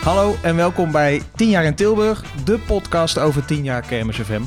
[0.00, 4.42] Hallo en welkom bij 10 jaar in Tilburg, de podcast over 10 jaar Kermis FM.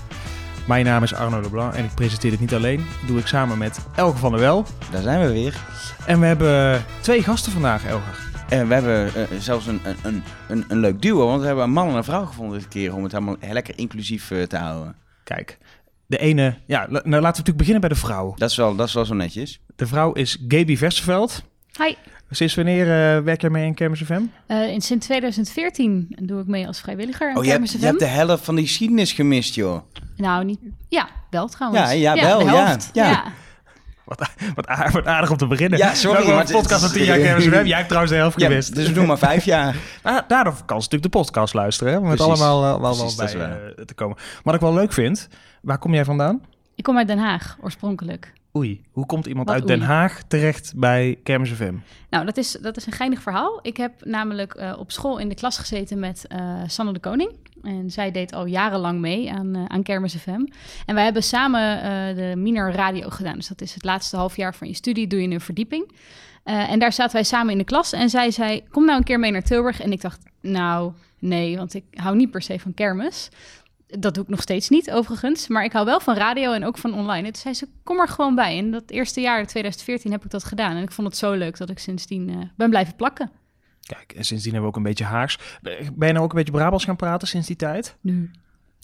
[0.67, 2.77] Mijn naam is Arno Leblanc en ik presenteer het niet alleen.
[2.77, 4.65] Dat doe ik samen met Elge van der Wel.
[4.91, 5.61] Daar zijn we weer.
[6.05, 8.19] En we hebben twee gasten vandaag, Elger.
[8.49, 11.71] En we hebben uh, zelfs een, een, een, een leuk duo, want we hebben een
[11.71, 14.95] man en een vrouw gevonden dit keer om het helemaal lekker inclusief uh, te houden.
[15.23, 15.57] Kijk,
[16.05, 18.33] de ene, ja, nou laten we natuurlijk beginnen bij de vrouw.
[18.35, 19.61] Dat is wel, dat is wel zo netjes.
[19.75, 21.43] De vrouw is Gaby Vesterveld.
[21.77, 21.93] Hi.
[22.35, 24.21] Sinds wanneer uh, werk jij mee in Kermis FM?
[24.47, 27.83] Uh, in sinds 2014 doe ik mee als vrijwilliger in oh, Kermis je FM.
[27.85, 29.81] hebt, je hebt de helft van die geschiedenis gemist, joh.
[30.17, 30.59] Nou, niet...
[30.89, 31.81] Ja, wel trouwens.
[31.81, 32.77] Ja, ja, wel, ja.
[32.93, 33.23] ja.
[34.05, 35.79] Wat, wat, aardig, wat aardig om te beginnen.
[35.79, 37.65] Ja, sorry, maar maar een podcast van het- 10 jaar Kermis FM.
[37.65, 38.75] Jij hebt trouwens de helft ja gemist.
[38.75, 39.75] dus we doen maar vijf jaar.
[40.01, 43.15] Ah, daardoor kan ze natuurlijk de podcast luisteren, hè, om het allemaal wel, wel Precies,
[43.15, 44.17] dat bij uh, te komen.
[44.43, 45.27] Wat ik wel leuk vind,
[45.61, 46.41] waar kom jij vandaan?
[46.75, 48.33] Ik kom uit Den Haag, oorspronkelijk.
[48.57, 49.81] Oei, hoe komt iemand Wat uit Den?
[49.81, 51.73] Haag terecht bij Kermis FM?
[52.09, 53.59] Nou, dat is, dat is een geinig verhaal.
[53.61, 57.31] Ik heb namelijk eh, op school in de klas gezeten met eh, Sanne de Koning.
[57.61, 60.45] En zij deed al jarenlang mee aan, eh, aan Kermis FM.
[60.85, 63.35] En wij hebben samen de minor radio gedaan.
[63.35, 65.91] Dus dat is het laatste half jaar van je studie, doe je een verdieping.
[66.43, 67.93] En daar zaten wij samen in de klas.
[67.93, 69.81] En zij zei, kom nou een keer mee naar Tilburg.
[69.81, 73.29] En ik dacht, nou, nee, want ik hou niet per se van kermis.
[73.99, 75.47] Dat doe ik nog steeds niet, overigens.
[75.47, 77.27] Maar ik hou wel van radio en ook van online.
[77.27, 78.57] En toen zei ze, kom er gewoon bij.
[78.57, 80.75] En dat eerste jaar, 2014, heb ik dat gedaan.
[80.75, 83.31] En ik vond het zo leuk dat ik sindsdien eh, ben blijven plakken.
[83.81, 85.39] Kijk, en sindsdien hebben we ook een beetje Haags.
[85.61, 87.95] Ben je nou ook een beetje Brabants gaan praten sinds die tijd?
[88.01, 88.31] Nu.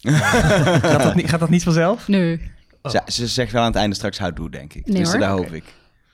[0.00, 2.08] Gaat dat niet, gaat dat niet vanzelf?
[2.08, 2.40] Nu.
[2.82, 2.92] Oh.
[2.92, 4.86] Ze, ze zegt wel aan het einde straks houdoe, denk ik.
[4.86, 5.20] Nee, dus hoor.
[5.20, 5.64] daar hoop ik.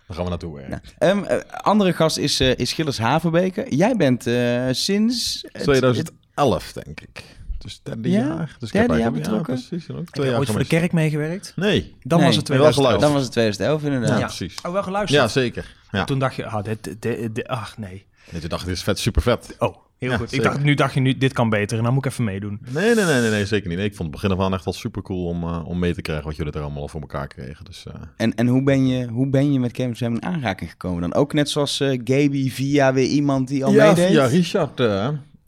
[0.07, 0.81] Daar gaan we naartoe werken.
[0.99, 3.67] Nou, ehm, eh, andere gast is, eh, is Gilles Havenbeke.
[3.69, 5.45] Jij bent eh, sinds...
[5.53, 7.25] het- 2011, denk ik.
[7.59, 8.19] Dus derde Ja?
[8.27, 8.57] jaar.
[8.59, 9.55] Dus ik Derde heb jaar betrokken?
[9.55, 9.89] Ja, precies.
[9.89, 11.53] En ook Heb twee je jaar ooit voor de kerk meegewerkt?
[11.57, 11.95] Nee.
[12.03, 13.01] Dan Nee, was het maar wel 2011.
[13.01, 14.19] Dan was het 2011 inderdaad.
[14.19, 14.55] Ja, precies.
[14.67, 15.23] Oh, wel geluisterd?
[15.23, 15.75] Ja, zeker.
[15.91, 16.05] Ja.
[16.05, 18.05] Toen dacht je, ah, dit, dit, dit- dit- ach nee.
[18.31, 19.55] Nee, toen dacht ik, dit is vet, super vet.
[19.59, 20.33] Oh, heel Ja, goed.
[20.33, 22.59] Ik dacht, nu dacht je, nu, dit kan beter en dan moet ik even meedoen.
[22.69, 23.77] Nee, nee, nee, nee, nee, zeker niet.
[23.79, 25.95] Nee, ik vond het begin af aan echt wel super cool om, eh, om mee
[25.95, 27.65] te krijgen wat jullie er allemaal voor elkaar kregen.
[27.65, 31.01] Dus, eh, En, en hoe, ben je, hoe ben je met Campus in aanraking gekomen
[31.01, 31.15] dan?
[31.15, 34.09] Ook net zoals eh, Gaby via weer iemand die al ja, meedeed?
[34.09, 34.81] via Richard.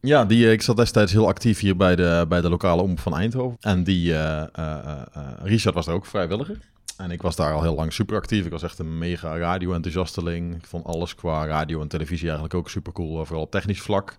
[0.01, 3.01] Ja, die, eh, ik zat destijds heel actief hier bij de, bij de lokale omroep
[3.01, 3.57] van Eindhoven.
[3.61, 5.03] En die, eh,
[5.43, 6.59] Richard was daar ook vrijwilliger.
[6.99, 8.45] En ik was daar al heel lang super actief.
[8.45, 10.55] Ik was echt een mega radio-enthousiasteling.
[10.55, 14.17] Ik vond alles qua radio en televisie eigenlijk ook super cool, vooral op technisch vlak.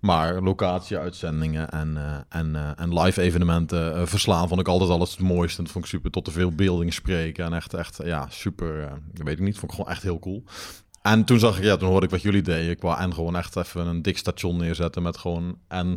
[0.00, 1.98] Maar locatie, uitzendingen en,
[2.28, 5.58] en, en live evenementen eh, verslaan vond ik altijd alles het mooiste.
[5.58, 7.44] En dat vond ik super tot de verbeelding spreken.
[7.44, 10.42] En echt, echt, ja, super, weet ik niet, vond ik gewoon echt heel cool.
[11.06, 12.70] En toen zag ik, ja, toen hoorde ik wat jullie deden.
[12.70, 15.96] Ik wou en gewoon echt even een dik station neerzetten met gewoon en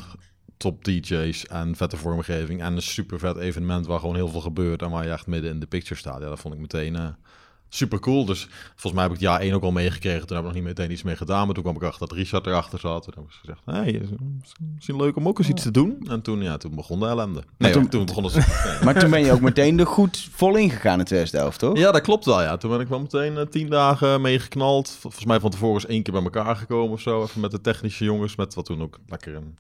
[0.57, 4.81] top DJ's en vette vormgeving en een super vet evenement waar gewoon heel veel gebeurt
[4.81, 6.21] en waar je echt midden in de picture staat.
[6.21, 7.07] Ja, dat vond ik meteen eh,
[7.69, 8.25] super cool.
[8.25, 10.28] Dus volgens mij heb ik het jaar één ook al meegekregen.
[10.28, 12.18] Toen heb ik nog niet meteen iets mee gedaan, maar toen kwam ik achter dat
[12.18, 13.06] Richard erachter zat.
[13.06, 14.09] En toen heb ik gezegd, hey, is
[14.44, 15.97] is misschien leuk om ook eens iets te doen.
[16.09, 17.44] En toen, ja, toen begon de ellende.
[17.57, 18.34] Nee, toen- toen, toen begon het...
[18.35, 18.78] nee.
[18.84, 21.78] Maar toen ben je ook meteen er goed vol ingegaan in 2011, toch?
[21.78, 22.41] Ja, dat klopt wel.
[22.41, 22.57] Ja.
[22.57, 24.88] Toen ben ik wel meteen eh, tien dagen meegeknald.
[24.90, 27.24] Vol- Volgens mij van tevoren is één keer bij elkaar gekomen of zo.
[27.24, 28.36] Even met de technische jongens.
[28.36, 29.57] Met wat toen ook lekker een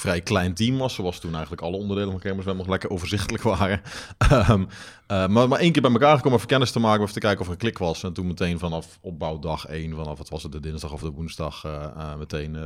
[0.00, 0.94] vrij klein team was.
[0.94, 3.80] Zoals toen eigenlijk alle onderdelen van Gamers nog lekker overzichtelijk waren.
[4.18, 4.64] Ehm,
[5.06, 7.02] eh, maar, maar één keer bij elkaar gekomen even kennis te maken.
[7.02, 8.02] Of te kijken of er een klik was.
[8.02, 9.94] En toen meteen vanaf opbouwdag één.
[9.96, 11.64] Vanaf het was het de dinsdag of de woensdag.
[11.64, 12.62] eh, eh, meteen eh,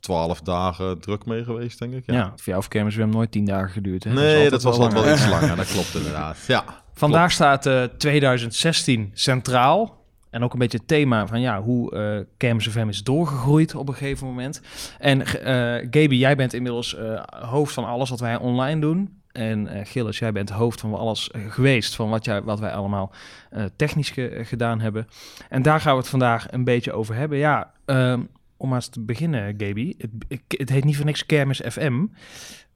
[0.00, 2.02] twaalf dagen druk mee geweest, denk ik.
[2.06, 4.04] Ja, voor jou of Kermis FM nooit tien dagen geduurd.
[4.04, 4.12] Hè?
[4.12, 5.56] Nee, dat was altijd wel iets langer.
[5.60, 6.38] Dat klopt inderdaad.
[6.46, 6.64] Ja,
[6.94, 9.99] Vandaag staat eh, 2016 centraal.
[10.30, 13.88] En ook een beetje het thema van ja, hoe eh Kermis FM is doorgegroeid op
[13.88, 14.60] een gegeven moment.
[14.98, 19.18] En eh Gaby, jij bent inmiddels eh, hoofd van alles wat wij online doen.
[19.32, 22.72] En eh Gilles, jij bent hoofd van alles eh, geweest van wat, jij, wat wij
[22.72, 23.12] allemaal
[23.50, 25.06] eh, technisch ge- gedaan hebben.
[25.48, 27.38] En daar gaan we het vandaag een beetje over hebben.
[27.38, 28.20] Ja, ehm,
[28.56, 29.94] om maar eens te beginnen, Gaby.
[29.98, 30.10] Het,
[30.48, 32.04] het heet niet voor niks Kermis FM.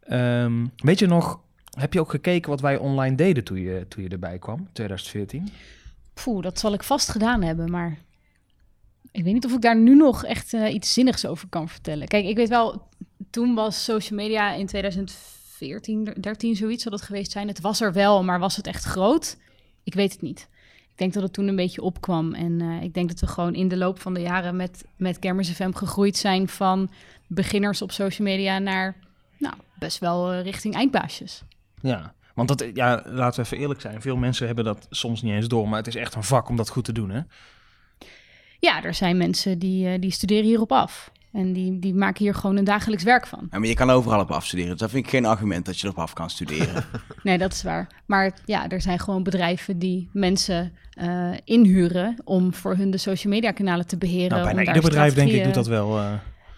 [0.01, 1.41] Ehm, weet je nog,
[1.79, 5.49] heb je ook gekeken wat wij online deden toen je, toen je erbij kwam, 2014?
[6.15, 7.99] Poeh, dat zal ik vast gedaan hebben, maar
[9.15, 12.09] ik weet niet of ik daar nu nog echt eh, iets zinnigs over kan vertellen.
[12.09, 12.89] Kijk, ik weet wel,
[13.31, 17.49] toen was social media in 2014, 13 zoiets zal het geweest zijn.
[17.49, 19.37] Het was er wel, maar was het echt groot?
[19.85, 20.49] Ik weet het niet.
[20.95, 22.35] Ik denk dat het toen een beetje opkwam.
[22.35, 25.19] En eh, ik denk dat we gewoon in de loop van de jaren met, met
[25.19, 26.91] Kermis FM gegroeid zijn van
[27.27, 28.97] beginners op social media naar,
[29.39, 31.43] nou, best wel eh, richting eindbaasjes.
[31.81, 34.01] Ja, want dat, ja, laten we even eerlijk zijn.
[34.01, 36.57] Veel mensen hebben dat soms niet eens door, maar het is echt een vak om
[36.57, 37.21] dat goed te doen, hè?
[38.61, 41.11] Ja, er zijn mensen die, eh, die studeren hierop af.
[41.33, 43.49] En die, die maken hier gewoon een dagelijks werk van.
[43.51, 44.71] Ja, maar je kan overal op afstuderen.
[44.71, 46.85] Dus dat vind ik geen argument dat je erop af kan studeren.
[47.23, 47.87] Nee, dat is waar.
[48.07, 53.33] Maar ja, er zijn gewoon bedrijven die mensen eh, inhuren om voor hun de social
[53.33, 54.31] media kanalen te beheren.
[54.31, 55.99] Nou, bijna ieder bedrijf, denk ik, doet dat wel.
[55.99, 56.13] eh.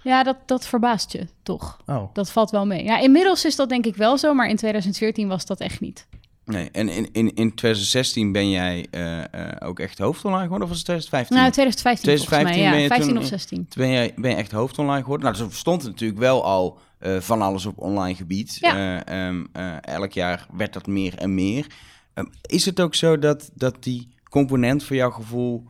[0.07, 1.77] Ja, dat, dat verbaast je toch.
[1.87, 2.15] Oh.
[2.15, 2.85] Dat valt wel mee.
[2.85, 6.07] Ja, inmiddels is dat denk ik wel zo, maar in 2014 was dat echt niet.
[6.45, 10.69] Nee, en in, in, in 2016 ben jij eh, eh, ook echt hoofdonline geworden, of
[10.69, 11.37] was het 2015?
[11.37, 12.71] Nou, 2015, volgens 2015 mij.
[12.71, 13.69] ben Ja, je 15 toen- of 16.
[13.69, 15.33] Toen ben je, ben je echt hoofdonline geworden.
[15.33, 18.57] Nou, er stond natuurlijk wel al eh, van alles op online gebied.
[18.61, 19.03] Ja.
[19.05, 21.67] Eh, ehm, eh, elk jaar werd dat meer en meer.
[22.15, 25.65] Ehm, is het ook zo dat, dat die component voor jouw gevoel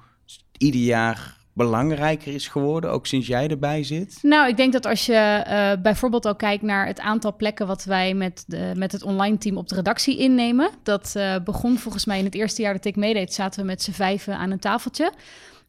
[0.58, 4.18] ieder jaar belangrijker is geworden, ook sinds jij erbij zit?
[4.22, 7.84] Nou, ik denk dat als je eh, bijvoorbeeld ook kijkt naar het aantal plekken wat
[7.84, 10.70] wij met, de, met het online team op de redactie innemen.
[10.82, 13.82] Dat eh, begon volgens mij in het eerste jaar dat ik meedeed, zaten we met
[13.82, 15.12] z'n vijven aan een tafeltje.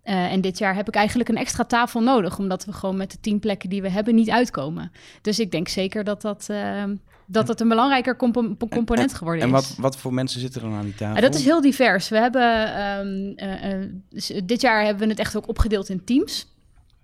[0.08, 3.12] Eh, en dit jaar heb ik eigenlijk een extra tafel nodig, omdat we gewoon met
[3.12, 4.92] de tien plekken die we hebben niet uitkomen.
[5.22, 6.84] Dus ik denk zeker dat dat, eh,
[7.26, 9.54] dat, het een belangrijker compo- component geworden En is.
[9.54, 11.16] wat, wat voor mensen zitten er dan aan die tafel?
[11.16, 12.10] Ja, dat is heel divers.
[12.10, 13.90] We hebben ehm, eh, eh,
[14.46, 16.48] dit jaar hebben we het echt ook opgedeeld in teams.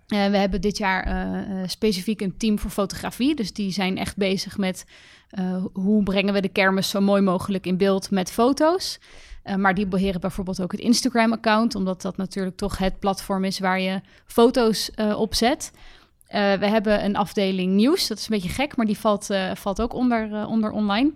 [0.07, 3.35] Eh, we hebben dit jaar eh, eh, specifiek een team voor fotografie.
[3.35, 4.85] Dus die zijn echt bezig met
[5.29, 8.99] eh, hoe brengen we de kermis zo mooi mogelijk in beeld met foto's.
[9.43, 13.59] Eh, maar die beheren bijvoorbeeld ook het Instagram-account, omdat dat natuurlijk toch het platform is
[13.59, 15.71] waar je foto's eh, op zet.
[16.27, 19.81] Eh, we hebben een afdeling nieuws, dat is een beetje gek, maar die valt, valt
[19.81, 21.11] ook onder, onder online.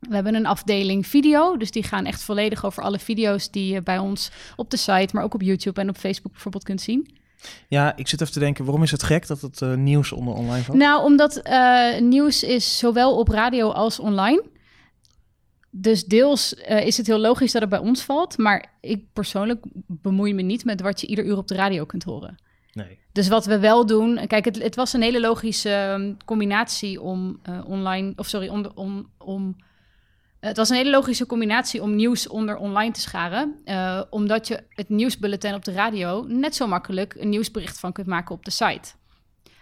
[0.00, 3.82] We hebben een afdeling video, dus die gaan echt volledig over alle video's die je
[3.82, 7.16] bij ons op de site, maar ook op YouTube en op Facebook bijvoorbeeld kunt zien.
[7.68, 10.64] Ja, ik zit even te denken, waarom is het gek dat het nieuws onder online
[10.64, 10.78] valt?
[10.78, 11.42] Nou, omdat
[12.00, 14.42] nieuws is zowel op radio als online.
[15.76, 19.64] Dus deels eh, is het heel logisch dat het bij ons valt, maar ik persoonlijk
[19.86, 22.36] bemoei me niet met wat je ieder uur op de radio kunt horen.
[22.72, 22.98] Nee.
[23.12, 27.38] Dus wat we wel doen, kijk, het, het was een hele logische ehm, combinatie om
[27.42, 29.56] eh, online, of sorry, om, om, om
[30.40, 34.62] het was een hele logische combinatie om nieuws onder online te scharen, eh, omdat je
[34.68, 38.50] het nieuwsbulletin op de radio net zo makkelijk een nieuwsbericht van kunt maken op de
[38.50, 38.92] site.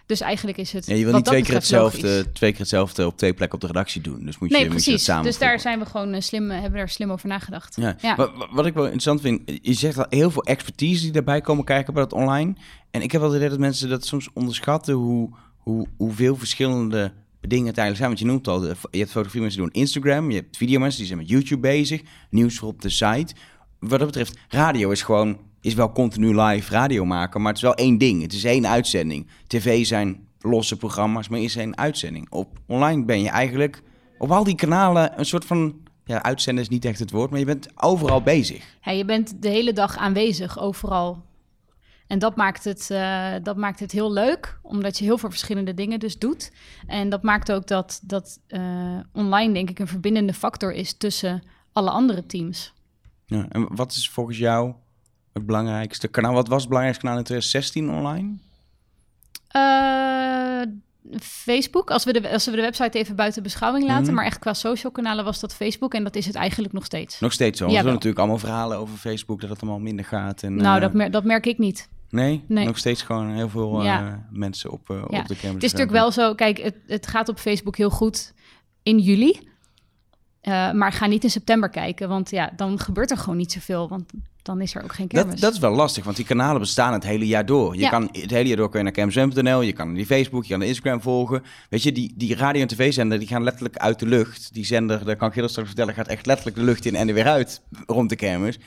[0.06, 0.86] Dus eigenlijk is het.
[0.86, 3.66] Ja, je wil niet twee keer, hetzelfde, twee keer hetzelfde op twee plekken op de
[3.66, 4.24] redactie doen.
[4.24, 5.04] Dus moet je, Nee, moet je precies.
[5.04, 7.76] samen Dus daar zijn we gewoon eh, slim, hebben we daar slim over nagedacht.
[7.76, 7.96] Ja.
[8.02, 8.16] Ja.
[8.16, 11.64] Wat, wat ik wel interessant vind, je zegt al heel veel expertise die daarbij komen
[11.64, 12.54] kijken bij dat online.
[12.90, 17.12] En ik heb wel het idee dat mensen dat soms onderschatten hoe, hoe, hoeveel verschillende
[17.40, 18.08] dingen het eigenlijk zijn.
[18.08, 20.98] Want je noemt al, de- je hebt fotografie mensen die doen Instagram, je hebt videomensen
[20.98, 23.34] die zijn met YouTube bezig, nieuws voor op de site.
[23.78, 27.68] Wat dat betreft, radio is gewoon, is wel continu live radio maken, maar het is
[27.68, 28.22] wel één ding.
[28.22, 29.28] Het is één uitzending.
[29.46, 32.30] TV zijn losse programma's, maar is één uitzending.
[32.30, 33.82] Op online ben je eigenlijk
[34.18, 35.74] op al die kanalen een soort van
[36.04, 38.76] ja, uitzenden is niet echt het woord, maar je bent overal bezig.
[38.82, 41.24] Ja, je bent de hele dag aanwezig, overal.
[42.06, 45.74] En dat maakt, het, eh, dat maakt het heel leuk, omdat je heel veel verschillende
[45.74, 46.52] dingen dus doet.
[46.86, 51.42] En dat maakt ook dat, dat eh, online, denk ik, een verbindende factor is tussen
[51.72, 52.72] alle andere teams.
[53.26, 54.74] Ja, en wat is volgens jou
[55.32, 56.32] het belangrijkste kanaal?
[56.34, 58.34] Wat was het belangrijkste kanaal in 2016 online?
[59.48, 60.62] Eh,
[61.20, 64.14] Facebook, als we, de, als we de website even buiten beschouwing laten, Mhm.
[64.14, 67.20] maar echt qua social kanalen was dat Facebook en dat is het eigenlijk nog steeds.
[67.20, 67.64] Nog steeds zo.
[67.68, 70.42] Ja, er zijn natuurlijk allemaal verhalen over Facebook dat het allemaal minder gaat.
[70.42, 71.88] En, nou, eh, dat, mer- dat merk ik niet.
[72.10, 72.44] nee?
[72.48, 72.64] nee.
[72.66, 74.94] nog steeds gewoon heel veel eh, mensen op, Ja.
[74.94, 75.42] op de campus.
[75.42, 78.32] Het is natuurlijk wel zo, kijk, het, het gaat op Facebook heel goed
[78.82, 79.50] in juli.
[80.72, 83.88] Maar ga niet in september kijken, want ja, dan gebeurt er gewoon niet zoveel.
[83.88, 85.32] Want dan is er ook geen kermis.
[85.32, 87.74] Dat, dat is wel lastig, want die kanalen bestaan het hele jaar door.
[87.74, 87.88] Je Ja.
[87.88, 90.60] kan het hele jaar door kun je naar campus.nl, je kan die Facebook, je kan
[90.60, 91.42] de Instagram volgen.
[91.70, 94.54] Weet je, die, die radio- en tv-zender, die gaan letterlijk uit de lucht.
[94.54, 97.14] Die zender, daar kan Gilles straks vertellen, gaat echt letterlijk de lucht in en er
[97.14, 98.58] weer uit rond de kermis.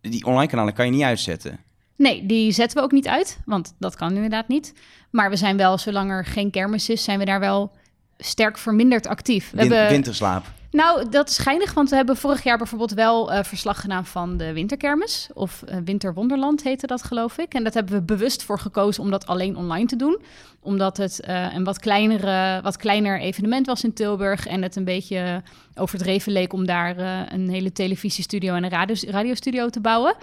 [0.00, 1.58] Die online kanalen kan je niet uitzetten.
[1.96, 4.74] Nee, die zetten we ook niet uit, want dat kan inderdaad niet.
[5.10, 7.72] Maar we zijn wel, zolang er geen kermis is, zijn we daar wel
[8.18, 9.50] sterk verminderd actief.
[9.50, 10.44] We Win- hebben, Winterslaap.
[10.72, 14.36] Nou, dat is geinig, want we hebben vorig jaar bijvoorbeeld wel eh, verslag gedaan van
[14.36, 15.28] de winterkermis.
[15.34, 17.54] Of eh, Winterwonderland heette dat, geloof ik.
[17.54, 20.22] En dat hebben we bewust voor gekozen om dat alleen online te doen.
[20.60, 24.46] Omdat het eh, een wat, kleinere, wat kleiner evenement was in Tilburg.
[24.46, 25.42] En het een beetje
[25.74, 26.98] overdreven leek om daar
[27.32, 30.14] een hele televisiestudio en een radio, radiostudio te bouwen.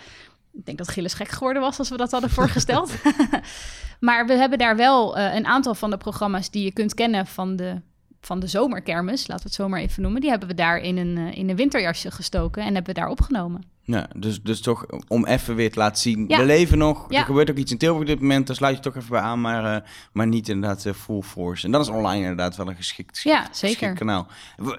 [0.53, 2.93] Ik denk dat Gilles gek geworden was als we dat hadden voorgesteld.
[3.99, 7.55] maar we hebben daar wel een aantal van de programma's die je kunt kennen van
[7.55, 7.81] de,
[8.21, 10.21] van de zomerkermis, laten we het zo maar even noemen.
[10.21, 13.09] Die hebben we daar in een, eh, in een winterjasje gestoken en hebben we daar
[13.09, 13.61] opgenomen.
[13.83, 16.37] Ja, dus, dus toch om even weer te laten zien, Ja.
[16.37, 17.05] we leven nog.
[17.11, 17.19] Ja.
[17.19, 19.19] Er gebeurt ook iets in Tilburg op dit moment, daar sluit je toch even bij
[19.19, 21.65] aan, maar, eh, maar niet inderdaad eh, full force.
[21.65, 23.93] En dan is online inderdaad wel een geschikt, Ja, geschikt zeker.
[23.93, 24.27] kanaal.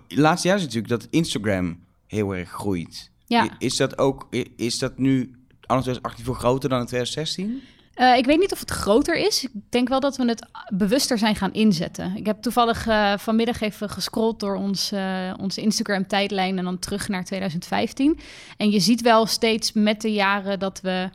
[0.09, 3.11] Laatste jaar is natuurlijk dat Instagram heel erg groeit.
[3.27, 3.49] Ja.
[3.59, 5.21] Is dat ook, is dat nu
[5.67, 7.63] anno 2018 veel groter dan in 2016?
[8.01, 9.45] Eh, ik weet niet of het groter is.
[9.45, 12.17] Ik denk wel dat we het bewuster zijn gaan inzetten.
[12.17, 17.09] Ik heb toevallig eh, vanmiddag even gescrolld door ons, eh, onze Instagram-tijdlijn en dan terug
[17.09, 18.19] naar 2015.
[18.57, 21.11] En je ziet wel steeds met de jaren dat we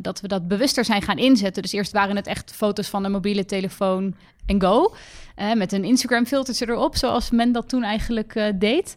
[0.00, 1.62] dat we dat bewuster zijn gaan inzetten.
[1.62, 4.14] Dus eerst waren het echt foto's van een mobiele telefoon
[4.46, 4.94] en go.
[5.54, 8.96] met een Instagram filtertje erop, zoals men dat toen eigenlijk deed.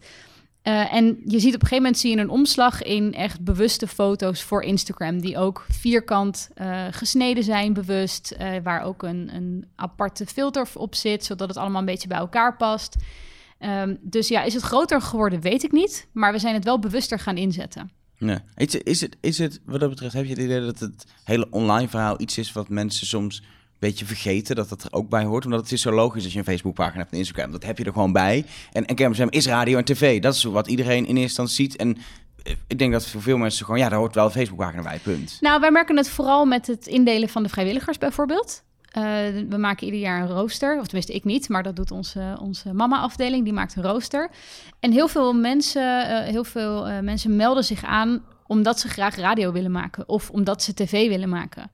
[0.62, 3.88] Eh, en je ziet op een gegeven moment zie je een omslag in echt bewuste
[3.88, 5.22] foto's voor Instagram.
[5.22, 8.32] Die ook vierkant eh, gesneden zijn, bewust.
[8.32, 12.18] eh, waar ook een, een aparte filter op zit, zodat het allemaal een beetje bij
[12.18, 12.96] elkaar past.
[13.58, 16.08] Ehm, dus ja, is het groter geworden, weet ik niet.
[16.14, 17.92] Maar we zijn het wel bewuster gaan inzetten.
[18.18, 18.38] Nee.
[18.56, 21.04] Is, het- is, het, is het, wat dat betreft, heb je het idee dat het
[21.24, 23.44] hele online verhaal iets is wat mensen soms
[23.82, 25.46] beetje vergeten, dat dat er ook bij hoort?
[25.46, 27.84] Omdat het is zo logisch als je een Facebookpagina hebt en Instagram, dat heb je
[27.84, 28.46] er gewoon bij.
[28.72, 31.76] En, en is radio en tv, dat is wat iedereen in eerste instantie ziet.
[31.76, 31.98] En
[32.44, 35.00] eh, ik denk dat voor veel mensen gewoon, ja, daar hoort wel een Facebookpagina bij,
[35.04, 35.38] punt.
[35.40, 38.64] Nou, wij merken het vooral met het indelen van de vrijwilligers bijvoorbeeld.
[38.86, 39.04] Eh,
[39.50, 42.74] we maken ieder jaar een rooster, of tenminste ik niet, maar dat doet onze, onze
[42.74, 44.30] mama-afdeling, die maakt een rooster.
[44.80, 49.52] En heel veel mensen, eh, heel veel, mensen melden zich aan omdat ze graag radio
[49.52, 51.72] willen maken of omdat ze tv willen maken.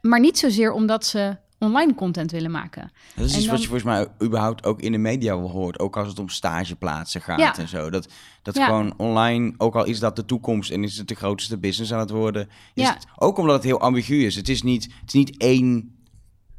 [0.00, 2.92] Maar niet zozeer omdat ze online content willen maken.
[3.14, 5.78] Dat is En iets wat je volgens mij überhaupt ook in de media wel hoort,
[5.78, 7.56] ook als het om stageplaatsen gaat Ja.
[7.58, 7.90] en zo.
[7.90, 8.08] Dat,
[8.42, 8.64] dat Ja.
[8.64, 11.98] gewoon online, ook al is dat de toekomst en is het de grootste business aan
[11.98, 12.94] het worden, is Ja.
[12.94, 14.34] het, ook omdat het heel ambigu is.
[14.34, 15.96] Het is niet, het is niet één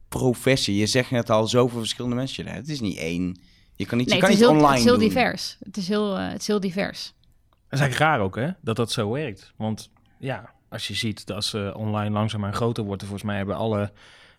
[0.08, 0.76] professie.
[0.76, 2.48] Je zegt net al zoveel verschillende mensen.
[2.48, 3.40] Het is niet één.
[3.76, 5.08] Je kan niet, Nee, je kan het, niet is heel, online het is heel doen.
[5.08, 5.58] divers.
[5.60, 7.14] Het is heel, het is heel divers.
[7.50, 8.50] Dat is eigenlijk raar ook, hè?
[8.62, 9.54] Dat dat zo werkt.
[9.58, 13.02] Want ja, als je ziet dat eh, online langzaamaan groter wordt...
[13.02, 13.92] en volgens mij hebben alle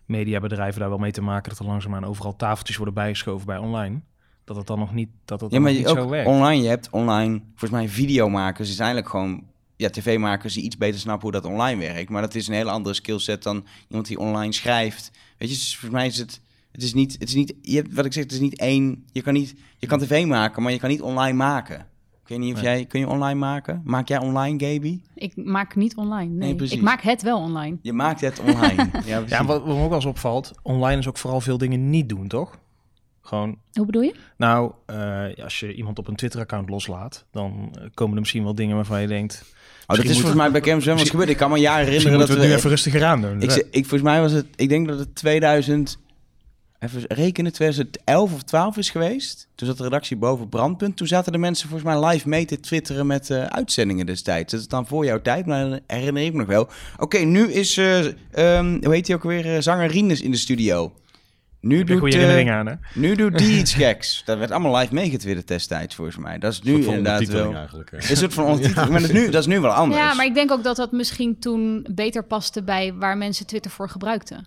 [0.05, 1.51] mediabedrijven daar wel mee te maken...
[1.51, 4.01] dat er langzaamaan overal tafeltjes worden bijgeschoven bij online.
[4.45, 6.29] Dat het dan nog niet, dat het Ja, maar niet ook zo werkt.
[6.29, 9.45] online, je hebt online, volgens mij videomakers is eigenlijk gewoon,
[9.77, 12.11] ja, tv-makers die iets beter snappen hoe dat online werkt.
[12.11, 15.11] Maar dat is een hele andere skillset dan iemand die online schrijft.
[15.39, 16.41] Weet je, dus volgens mij is het,
[16.73, 19.05] het is niet, het is niet, je hebt, wat ik zeg, het is niet één,
[19.13, 21.87] je kan niet, je kan tv maken, maar je kan niet online maken.
[22.31, 22.77] Ik weet niet of Nee.
[22.77, 23.81] jij, kun je online maken?
[23.85, 25.01] Maak jij online, Gaby?
[25.15, 26.35] Ik maak niet online.
[26.35, 26.77] Nee, precies.
[26.77, 27.79] ik maak het wel online.
[27.83, 28.77] Je maakt het online.
[28.93, 29.29] ja, precies.
[29.29, 30.53] Ja, wat, me ook wel eens opvalt...
[30.63, 32.59] online is ook vooral veel dingen niet doen, toch?
[33.21, 34.15] Gewoon Hoe bedoel je?
[34.37, 38.77] Nou, eh, als je iemand op een Twitter-account loslaat, dan komen er misschien wel dingen
[38.77, 39.45] waarvan je denkt...
[39.87, 41.29] oh, dat is volgens mij bij Cam Zwem wat gebeurd.
[41.29, 43.43] Ik kan me een jaar Misschien herinneren dat we nu even rustiger aan doen.
[43.43, 45.99] Ik, ik, volgens mij was het, ik denk dat het 2000,
[46.81, 49.49] even rekenen, 2011 of 12 is geweest.
[49.55, 50.97] Toen zat de redactie boven Brandpunt.
[50.97, 54.53] Toen zaten de mensen volgens mij live mee te twitteren met eh, uitzendingen destijds.
[54.53, 56.69] Dat is dan voor jouw tijd, maar dan herinner ik me nog wel.
[56.99, 60.37] Oké, nu is, eh, ehm, hoe heet hij ook weer, eh, zanger Rinus in de
[60.37, 60.93] studio.
[61.61, 62.75] Nu Ik heb doet, goede herinneringen aan, hè?
[62.95, 64.23] nu doet die iets geks.
[64.25, 66.39] Dat werd allemaal live meegetwitterd destijds, volgens mij.
[66.39, 67.55] Dat is nu van inderdaad wel...
[67.55, 67.93] eigenlijk.
[67.93, 70.01] Een soort van ondertiteling, maar dat is, nu, dat is nu wel anders.
[70.01, 73.71] Ja, maar ik denk ook dat dat misschien toen beter paste bij waar mensen Twitter
[73.71, 74.47] voor gebruikten.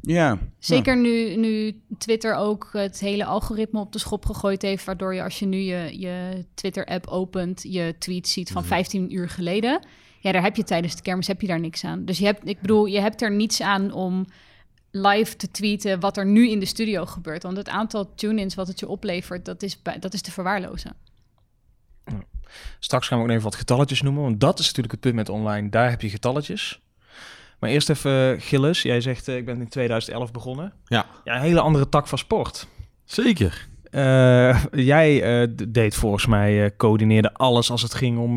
[0.00, 0.38] Ja.
[0.58, 5.22] Zeker nu, nu Twitter ook het hele algoritme op de schop gegooid heeft, waardoor je
[5.22, 9.86] als je nu je, je Twitter-app opent, je tweet ziet van 15 uur geleden.
[10.20, 12.04] Ja, daar heb je tijdens de kermis heb je daar niks aan.
[12.04, 14.26] Dus je hebt, ik bedoel, je hebt er niets aan om
[14.90, 17.42] live te tweeten wat er nu in de studio gebeurt.
[17.42, 20.96] Want het aantal tune-ins wat het je oplevert, dat is, bij- dat is te verwaarlozen.
[22.78, 25.28] Straks gaan we ook even wat getalletjes noemen, want dat is natuurlijk het punt met
[25.28, 25.68] online.
[25.68, 26.80] Daar heb je getalletjes.
[27.64, 30.72] Maar eerst even, eh, Gilles, jij zegt eh, ik ben in 2011 begonnen.
[30.84, 31.06] Ja.
[31.24, 31.34] ja.
[31.34, 32.66] Een hele andere tak van sport.
[33.04, 33.68] Zeker.
[33.90, 35.20] Eh, jij
[35.68, 38.34] deed volgens mij, eh, coördineerde alles als het ging om,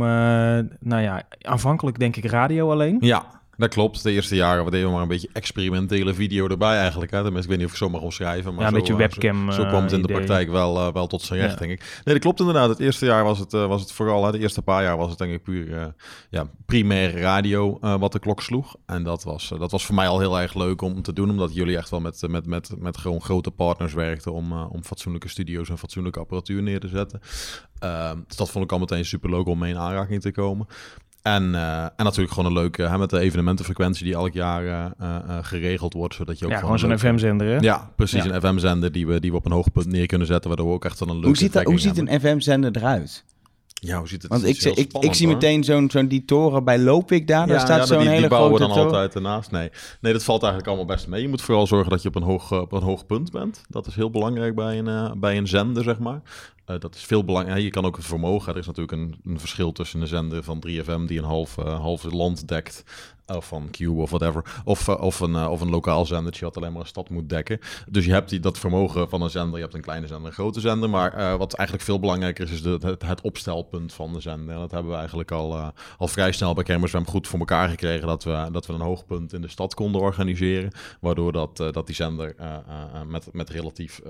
[0.80, 2.98] nou ja, aanvankelijk denk ik radio alleen.
[3.00, 4.04] Ja, dat klopt.
[4.04, 7.12] De eerste jaren we deden maar een beetje experimentele video erbij eigenlijk.
[7.12, 7.24] Hè.
[7.24, 8.52] Tenminste, ik weet niet of ik zo mag omschrijven.
[8.54, 10.26] Maar Ja, een zo, beetje eh, webcam, Zo, zo kwam het in de eh, idee.
[10.26, 11.60] praktijk wel, eh, wel tot zijn recht, Ja.
[11.60, 11.80] denk ik.
[11.80, 12.70] Nee, dat klopt inderdaad.
[12.70, 15.18] Het eerste jaar was het, was het vooral, hè, de eerste paar jaar was het
[15.18, 15.86] denk ik puur eh,
[16.30, 18.76] ja, primair radio wat de klok sloeg.
[18.86, 21.54] En dat was, dat was voor mij al heel erg leuk om te doen, omdat
[21.54, 25.70] jullie echt wel met, met, met, met gewoon grote partners werkten om, om fatsoenlijke studio's
[25.70, 27.20] en fatsoenlijke apparatuur neer te zetten.
[27.80, 30.68] Ehm, dus dat vond ik al meteen super leuk om mee in aanraking te komen.
[31.36, 34.86] En, eh, en natuurlijk gewoon een leuke, hè, met de evenementenfrequentie die elk jaar eh,
[35.00, 37.58] eh, geregeld wordt, zodat je ook Ja, gewoon zo'n FM-zender, hè?
[37.58, 38.24] Ja, precies.
[38.24, 38.34] Ja.
[38.34, 40.86] Een FM-zender die we, die we op een hoogpunt neer kunnen zetten, waardoor we ook
[40.86, 43.24] echt een leuke Hoe ziet, dat, hoe ziet een FM-zender eruit?
[43.80, 44.32] Ja, hoe ziet het?
[44.32, 45.36] Want ik, heel ik, zie hoor.
[45.36, 47.48] meteen zo'n zo'n die toren bij Lopik daar.
[47.48, 48.94] daar staat ja, zo'n die, hele die bouwen grote dan toren.
[48.94, 49.52] altijd ernaast.
[49.52, 49.70] Nee.
[50.02, 51.22] nee, dat valt eigenlijk allemaal best mee.
[51.22, 53.62] Je moet vooral zorgen dat je op een hoog, eh, op een hoog punt bent.
[53.70, 56.22] Dat is heel belangrijk bij een, eh, bij een zender, zeg maar.
[56.66, 57.62] Eh, dat is veel belangrijk.
[57.62, 58.54] Je kan ook het vermogen.
[58.54, 62.04] Er is natuurlijk een, een verschil tussen een zender van 3FM die een half, half
[62.04, 62.84] land dekt.
[63.36, 64.44] Of van Q of whatever.
[64.64, 67.30] Of, eh, of, een, eh, of een lokaal zendertje wat alleen maar een stad moet
[67.30, 67.60] dekken.
[67.90, 69.56] Dus je hebt die, dat vermogen van een zender.
[69.56, 70.90] Je hebt een kleine zender en een grote zender.
[70.90, 74.54] Maar eh, wat eigenlijk veel belangrijker is, is de, het, het opstelpunt van de zender.
[74.56, 78.08] En dat hebben we eigenlijk al, al vrij snel bij Kermiswem goed voor elkaar gekregen.
[78.08, 80.72] Dat we, dat we een hoogpunt in de stad konden organiseren.
[81.00, 82.36] Waardoor dat, dat die zender
[83.08, 84.02] met, met relatief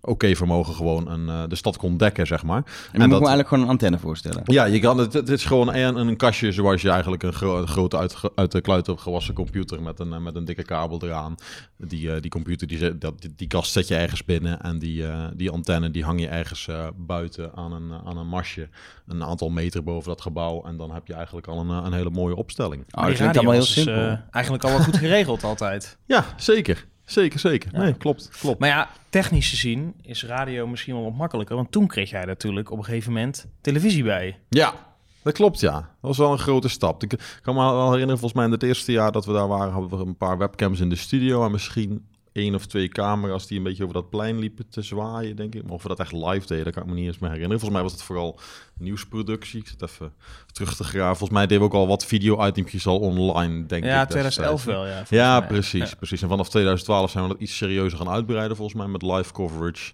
[0.00, 2.56] oké vermogen gewoon een, de stad kon dekken, zeg maar.
[2.56, 4.42] En dan moet dat- me eigenlijk gewoon een antenne voorstellen.
[4.44, 7.58] ja, je kan, het, het is gewoon een, een kastje zoals je eigenlijk een, gro-
[7.60, 10.62] een grote uit, uit de kluit hebt gewassen computer met een, eh, met een dikke
[10.62, 11.34] kabel eraan.
[11.78, 15.06] Die, eh, die computer, die, dat, die, die kast zet je ergens binnen en die,
[15.06, 18.68] eh, die antenne die hang je ergens buiten aan een, aan een masje.
[19.06, 22.10] Een aantal meter boven dat gebouw en dan heb je eigenlijk al een, een hele
[22.10, 22.82] mooie opstelling.
[22.82, 23.94] Oh, Maar dat die klinkt allemaal heel simpel.
[23.94, 25.98] eh, eigenlijk al wel goed geregeld altijd.
[26.06, 26.86] Ja, zeker.
[27.04, 27.70] Zeker, zeker.
[27.72, 27.78] Ja.
[27.78, 28.58] Nee, klopt, klopt.
[28.60, 31.56] Maar ja, technisch gezien is radio misschien wel wat makkelijker.
[31.56, 34.38] Want toen kreeg jij natuurlijk op een gegeven moment televisie bij.
[34.48, 34.74] Ja,
[35.24, 35.72] dat klopt, ja.
[35.72, 37.02] Dat was wel een grote stap.
[37.02, 39.72] Ik kan me wel herinneren, volgens mij in het eerste jaar dat we daar waren,
[39.72, 43.58] hadden we een paar webcams in de studio en misschien één of twee camera's die
[43.58, 45.62] een beetje over dat plein liepen te zwaaien, denk ik.
[45.62, 47.60] Maar of we dat echt live deden, dat kan ik me niet eens meer herinneren.
[47.60, 48.38] Volgens mij was het vooral
[48.78, 49.60] nieuwsproductie.
[49.60, 50.12] Ik zit even
[50.52, 51.16] terug te graven.
[51.16, 53.90] Volgens mij deden we ook al wat video-itempjes al online, denk ik.
[53.90, 54.34] ja, destijds.
[54.34, 55.02] 2011 wel, ja.
[55.08, 55.48] Ja, mij.
[55.48, 55.96] precies, Ja.
[55.96, 56.22] precies.
[56.22, 59.92] En vanaf 2012 zijn we dat iets serieuzer gaan uitbreiden, volgens mij, met live coverage.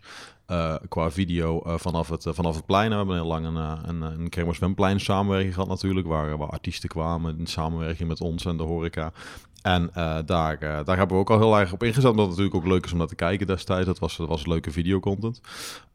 [0.50, 2.90] Eh, qua video eh, vanaf, het, eh, vanaf het plein.
[2.90, 3.57] We hebben heel lang een,
[3.88, 8.57] een, een Zwemplein samenwerking gehad natuurlijk, waar, waar artiesten kwamen in samenwerking met ons en
[8.57, 9.12] de horeca.
[9.62, 12.37] En eh, daar, eh, daar hebben we ook al heel erg op ingezet, omdat het
[12.37, 13.87] natuurlijk ook leuk is om naar te kijken destijds.
[13.87, 15.40] Dat was, dat was leuke videocontent.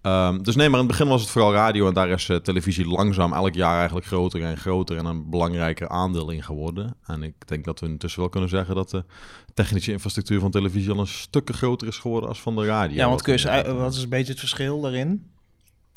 [0.02, 2.38] Ehm, dus nee, maar in het begin was het vooral radio en daar is eh,
[2.38, 6.96] televisie langzaam elk jaar eigenlijk groter en groter en een belangrijker aandeel in geworden.
[7.06, 9.04] En ik denk dat we intussen wel kunnen zeggen dat de
[9.54, 12.96] technische infrastructuur van televisie al een stuk groter is geworden als van de radio.
[12.96, 15.34] Ja, want Wat kun je wat is een beetje het verschil daarin?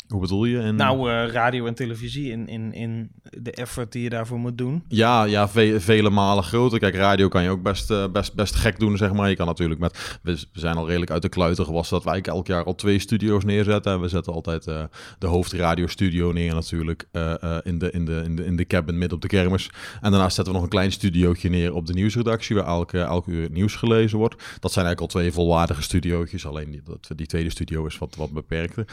[0.08, 0.58] Hoe bedoel je?
[0.58, 0.74] In...
[0.74, 4.84] Nou, eh, radio en televisie in, in, in de effort die je daarvoor moet doen.
[4.88, 6.78] Ja, ja ve- vele malen groter.
[6.78, 9.28] Kijk, radio kan je ook best, eh, best, best gek doen, zeg maar.
[9.28, 10.18] Je kan natuurlijk met...
[10.22, 13.44] We, zijn al redelijk uit de kluiten gewassen dat wij elk jaar al twee studio's
[13.44, 13.92] neerzetten.
[13.92, 14.84] En we zetten altijd eh,
[15.18, 19.22] de hoofdradiostudio neer natuurlijk in, de, in, de, in, de, in de cabin midden op
[19.22, 19.70] de kermis.
[20.00, 22.56] En daarnaast zetten we nog een klein studiootje neer op de nieuwsredactie...
[22.56, 24.34] waar elke, elke uur het nieuws gelezen wordt.
[24.60, 26.46] Dat zijn eigenlijk al twee volwaardige studiootjes.
[26.46, 28.84] Alleen die, dat, die tweede studio is wat, wat beperkter.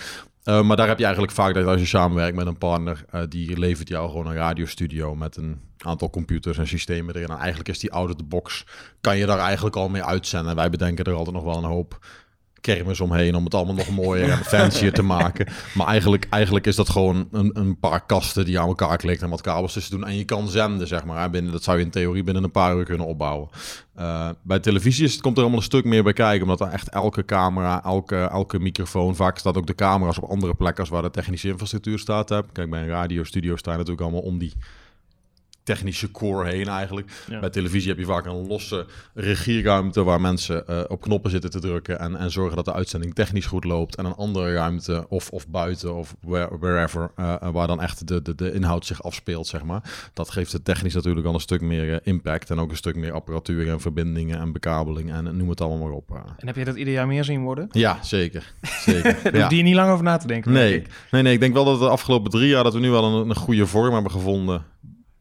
[0.45, 3.21] Uh, maar daar heb je eigenlijk vaak dat als je samenwerkt met een partner, uh,
[3.29, 7.29] die levert jou gewoon een radiostudio met een aantal computers en systemen erin.
[7.29, 8.65] En eigenlijk is die out of the box,
[9.01, 10.50] kan je daar eigenlijk al mee uitzenden.
[10.50, 12.05] En wij bedenken er altijd nog wel een hoop
[12.65, 15.47] kermis omheen om het allemaal nog mooier en fancier te maken.
[15.73, 19.29] Maar eigenlijk, eigenlijk is dat gewoon een, een paar kasten die aan elkaar klikt en
[19.29, 20.07] wat kabels tussen doen.
[20.07, 21.29] En je kan zenden, zeg maar.
[21.29, 23.49] Binnen, dat zou je in theorie binnen een paar uur kunnen opbouwen.
[23.99, 26.73] Uh, bij televisie is, het komt er allemaal een stuk meer bij kijken, omdat er
[26.73, 30.89] echt elke camera, elke, elke microfoon, vaak staat ook de camera's op andere plekken als
[30.89, 32.29] waar de technische infrastructuur staat.
[32.29, 32.45] Heb.
[32.51, 34.53] Kijk, bij een radiostudio staan natuurlijk allemaal om die
[35.65, 37.11] technische core heen eigenlijk.
[37.29, 37.39] Ja.
[37.39, 41.59] Bij televisie heb je vaak een losse regieruimte waar mensen uh, op knoppen zitten te
[41.59, 43.95] drukken en, en zorgen dat de uitzending technisch goed loopt.
[43.95, 48.21] En een andere ruimte of, of buiten of where, wherever, uh, waar dan echt de,
[48.21, 49.81] de, de inhoud zich afspeelt, zeg maar.
[50.13, 52.95] Dat geeft het technisch natuurlijk al een stuk meer uh, impact en ook een stuk
[52.95, 56.21] meer apparatuur en verbindingen en bekabeling en noem het allemaal maar op.
[56.37, 57.67] En heb je dat ieder jaar meer zien worden?
[57.71, 58.53] Ja, zeker.
[58.61, 59.17] zeker.
[59.23, 59.41] Daar ja.
[59.41, 60.51] hoef je niet lang over na te denken.
[60.51, 63.03] Nee, nee, nee, ik denk wel dat de afgelopen drie jaar dat we nu wel
[63.03, 64.63] een, een goede vorm hebben gevonden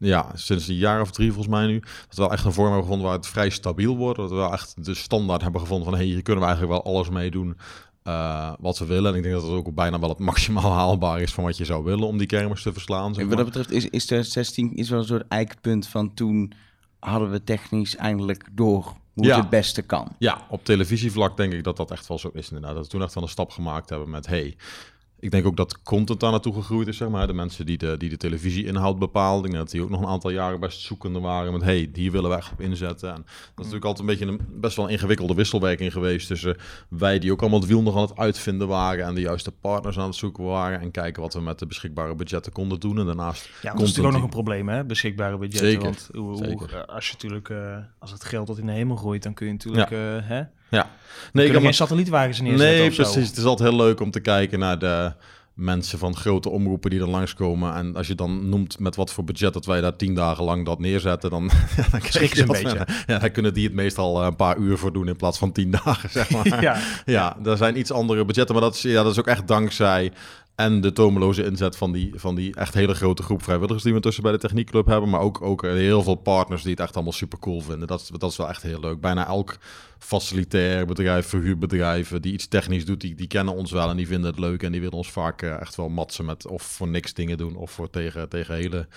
[0.05, 1.79] ja, sinds een jaar of drie volgens mij nu.
[1.79, 4.17] Dat we wel echt een vorm hebben gevonden waar het vrij stabiel wordt.
[4.17, 5.97] Dat we wel echt de standaard hebben gevonden van...
[5.97, 7.57] hé, hey, hier kunnen we eigenlijk wel alles mee doen
[8.07, 9.11] uh, wat we willen.
[9.11, 11.33] En ik denk dat het ook bijna wel het maximaal haalbaar is...
[11.33, 13.13] van wat je zou willen om die kermis te verslaan.
[13.13, 13.35] Zeg maar.
[13.35, 16.53] Wat dat betreft is, is 2016 is wel een soort eikpunt van toen...
[16.99, 19.31] hadden we technisch eindelijk door hoe ja.
[19.31, 20.15] het het beste kan.
[20.19, 22.75] Ja, op televisievlak denk ik dat dat echt wel zo is inderdaad.
[22.75, 24.27] Dat we toen echt wel een stap gemaakt hebben met...
[24.27, 24.55] hey,
[25.19, 27.27] ik denk ook dat content daar naartoe gegroeid is, zeg maar.
[27.27, 29.45] De mensen die de, die de televisie-inhoud bepaalden.
[29.45, 31.61] Ik denk dat die ook nog een aantal jaren best zoekende waren met...
[31.61, 33.09] hey, hier willen wij echt op inzetten.
[33.09, 36.27] En dat is natuurlijk altijd een beetje een best wel een ingewikkelde wisselwerking geweest...
[36.27, 36.57] tussen
[36.89, 39.05] wij die ook allemaal het wiel nog aan het uitvinden waren...
[39.05, 40.79] en de juiste partners aan het zoeken waren...
[40.79, 42.99] en kijken wat we met de beschikbare budgetten konden doen.
[42.99, 43.49] En daarnaast...
[43.61, 44.83] Ja, dat is natuurlijk ook nog een probleem, hè?
[44.83, 45.69] Beschikbare budgetten.
[45.69, 46.45] Zeker, want hoe.
[46.45, 47.49] Hoe, als je natuurlijk...
[47.49, 49.89] Uh, als het geld tot in de hemel groeit, dan kun je natuurlijk...
[49.89, 50.15] Ja.
[50.15, 50.43] Uh, hè?
[50.69, 50.89] Ja.
[51.33, 53.27] Nee, ik geen satellietwagens neerzetten Nee, precies.
[53.27, 55.13] Het is altijd heel leuk om te kijken naar de
[55.55, 57.75] mensen van grote omroepen die er langskomen.
[57.75, 60.65] En als je dan noemt met wat voor budget dat wij daar tien dagen lang
[60.65, 62.87] dat neerzetten, dan, ja, dan schrik je een beetje.
[63.07, 65.71] Ja, dan kunnen die het meestal een paar uur voor doen in plaats van tien
[65.83, 66.61] dagen, zeg maar.
[66.61, 66.77] ja.
[67.05, 70.11] ja, er zijn iets andere budgetten, maar dat is, ja, dat is ook echt dankzij
[70.55, 73.99] en de tomeloze inzet van die, van die echt hele grote groep vrijwilligers die we
[73.99, 75.09] tussen bij de techniekclub hebben.
[75.09, 77.87] Maar ook, ook heel veel partners die het echt allemaal super cool vinden.
[77.87, 79.01] Dat, dat is wel echt heel leuk.
[79.01, 79.57] Bijna elk
[79.99, 84.29] facilitair bedrijf, verhuurbedrijven die iets technisch doet, die, die kennen ons wel en die vinden
[84.29, 84.63] het leuk.
[84.63, 87.55] En die willen ons vaak uh, echt wel matsen met of voor niks dingen doen
[87.55, 88.87] of voor tegen, tegen hele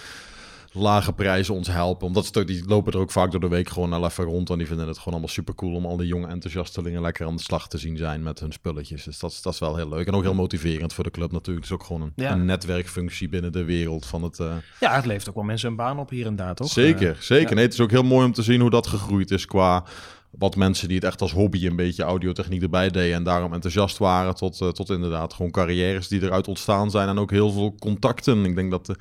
[0.72, 2.06] lage prijzen ons helpen.
[2.06, 4.50] Omdat ze die lopen er ook vaak door de week gewoon al even rond.
[4.50, 7.36] En die vinden het gewoon allemaal super cool om al die jonge enthousiastelingen lekker aan
[7.36, 9.04] de slag te zien zijn met hun spulletjes.
[9.04, 10.06] Dus dat, dat is wel heel leuk.
[10.06, 11.66] En ook heel motiverend voor de club natuurlijk.
[11.66, 12.32] Het is ook gewoon een, ja.
[12.32, 14.38] een netwerkfunctie binnen de wereld van het...
[14.38, 14.52] Uh...
[14.80, 16.68] Ja, het levert ook wel mensen een baan op hier en daar, toch?
[16.68, 17.48] Zeker, uh, zeker.
[17.48, 17.54] Ja.
[17.54, 19.84] Nee, het is ook heel mooi om te zien hoe dat gegroeid is qua
[20.30, 23.98] wat mensen die het echt als hobby een beetje audiotechniek erbij deden en daarom enthousiast
[23.98, 27.74] waren, tot, eh, tot inderdaad gewoon carrières die eruit ontstaan zijn en ook heel veel
[27.78, 28.44] contacten.
[28.44, 28.96] Ik denk dat de,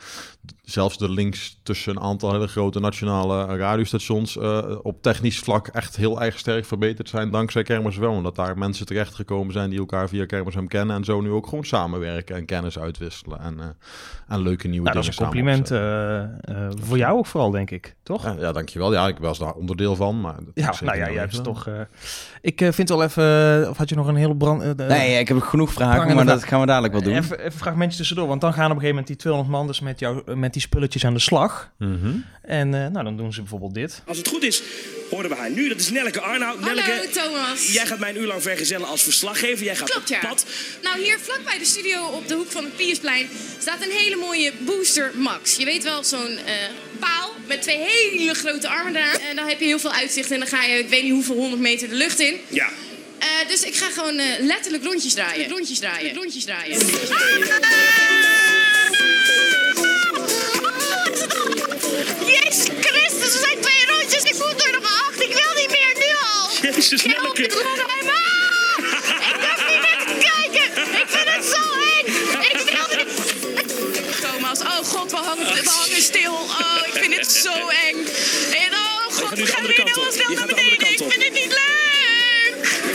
[0.64, 5.96] zelfs de links tussen een aantal hele grote nationale radiostations eh, op technisch vlak echt
[5.96, 8.12] heel erg sterk verbeterd zijn dankzij Kermis wel.
[8.12, 11.48] Omdat daar mensen terechtgekomen zijn die elkaar via Kermis hem kennen en zo nu ook
[11.48, 13.78] gewoon samenwerken en kennis uitwisselen en,
[14.28, 15.68] en leuke nieuwe Nou, dat dingen is een compliment
[16.88, 17.96] voor jou ook vooral, denk ik.
[18.04, 18.24] Toch?
[18.24, 18.94] Ja, ja, dankjewel.
[18.94, 20.36] Ja, ik was daar onderdeel van, maar...
[20.36, 21.68] dat Ja, nou ja, jij hebt toch...
[21.68, 21.74] eh,
[22.42, 23.62] ik eh, vind wel even...
[23.64, 24.78] eh, of had je nog een hele brand...
[24.78, 27.16] Nee, ik heb genoeg vragen, maar dat gaan we dadelijk wel doen.
[27.16, 29.68] Even, even een fragmentje tussendoor, want dan gaan op een gegeven moment die 200 man
[29.68, 31.72] dus met, jou, met die spulletjes aan de slag.
[31.78, 32.10] Mhm.
[32.48, 34.02] En eh, nou, dan doen ze bijvoorbeeld dit.
[34.08, 34.62] Als het goed is,
[35.10, 35.68] horen we haar nu.
[35.70, 36.60] Dat is Nelleke Arnhout.
[36.60, 37.74] Hallo Thomas.
[37.74, 39.66] jij gaat mij een uur lang vergezellen als verslaggever.
[39.66, 40.16] Jij gaat Klopt ja.
[40.16, 40.46] op pad.
[40.84, 43.28] Nou, hier vlakbij de studio op de hoek van het Piusplein
[43.58, 45.56] staat een hele mooie Booster Max.
[45.56, 46.54] Je weet wel, zo'n eh,
[47.00, 49.20] paal met twee hele grote armen daar.
[49.30, 51.36] En dan heb je heel veel uitzicht en dan ga je, ik weet niet hoeveel
[51.36, 52.40] honderd meter de lucht in.
[52.48, 52.70] Ja.
[53.20, 55.50] Eh, dus ik ga gewoon eh, letterlijk rondjes draaien.
[55.50, 56.16] Rondjes draaien.
[56.16, 56.80] Rondjes draaien.
[62.26, 64.24] Jezus Christus, er zijn twee rondjes.
[64.24, 65.22] Ik moet er nog acht.
[65.22, 66.72] Ik wil niet meer nu al.
[66.72, 67.44] Jezus, Nelleke.
[67.44, 67.66] Ik durf
[69.70, 70.84] niet meer te kijken.
[71.02, 71.64] Ik vind het zo
[71.96, 72.06] eng.
[72.42, 74.22] Ik wil niet.
[74.22, 76.34] Thomas, oh god, we hangen, we hangen stil.
[76.34, 77.87] Oh, ik vind het zo eng.
[79.38, 80.14] Nu we de andere kant op.
[80.14, 80.72] Je gaat de andere.
[80.72, 81.12] Ik kant op.
[81.12, 81.68] vind het niet leuk.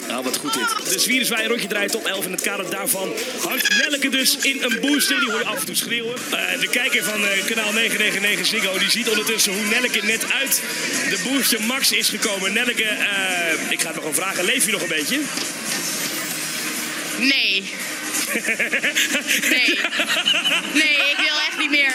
[0.09, 0.93] Nou, wat goed dit.
[0.93, 2.25] De Zwieriswij rondje draait op 11.
[2.25, 5.21] In het kader daarvan hangt Nelleke dus in een booster.
[5.21, 6.15] Die hoor je af en toe schreeuwen.
[6.31, 10.63] Eh, de kijker van eh, kanaal 999 Ziggo die ziet ondertussen hoe Nelleke net uit
[11.09, 12.53] de booster Max is gekomen.
[12.53, 14.45] Nelleke, eh, ik ga het nog een vragen.
[14.45, 15.21] Leef je nog een beetje?
[17.19, 17.63] Nee.
[19.51, 19.79] Nee.
[20.73, 21.95] Nee, ik wil echt niet meer.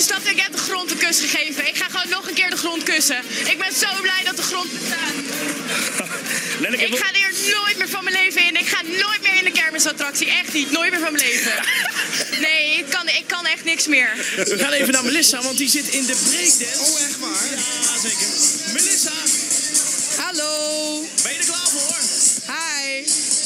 [0.00, 1.66] Uitgestapt en ik heb de grond een kus gegeven.
[1.66, 3.16] Ik ga gewoon nog een keer de grond kussen.
[3.44, 5.14] Ik ben zo blij dat de grond bestaat.
[6.90, 8.56] Ik ga er nooit meer van mijn leven in.
[8.56, 10.30] Ik ga nooit meer in de kermisattractie.
[10.30, 10.70] Echt niet.
[10.70, 11.52] Nooit meer van mijn leven.
[12.40, 14.10] Nee, ik kan, ik kan echt niks meer.
[14.36, 16.80] We gaan even naar Melissa, want die zit in de breakdance.
[16.92, 17.46] Oh, echt waar?
[17.50, 18.26] Ja, zeker.
[18.72, 19.12] Melissa,
[20.16, 21.04] Hallo.
[21.22, 21.96] ben je er klaar voor?
[22.54, 22.98] Hi.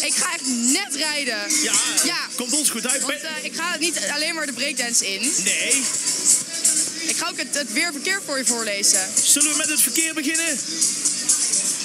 [0.06, 1.38] Ik ga echt net rijden.
[1.62, 1.72] Ja,
[2.04, 2.16] Ja.
[2.36, 3.00] komt ons goed uit.
[3.02, 5.32] Want eh, ik ga niet alleen maar de breakdance in.
[5.44, 5.82] Nee.
[7.06, 9.00] Ik ga ook het, het weerverkeer voor je voorlezen.
[9.22, 10.58] Zullen we met het verkeer beginnen?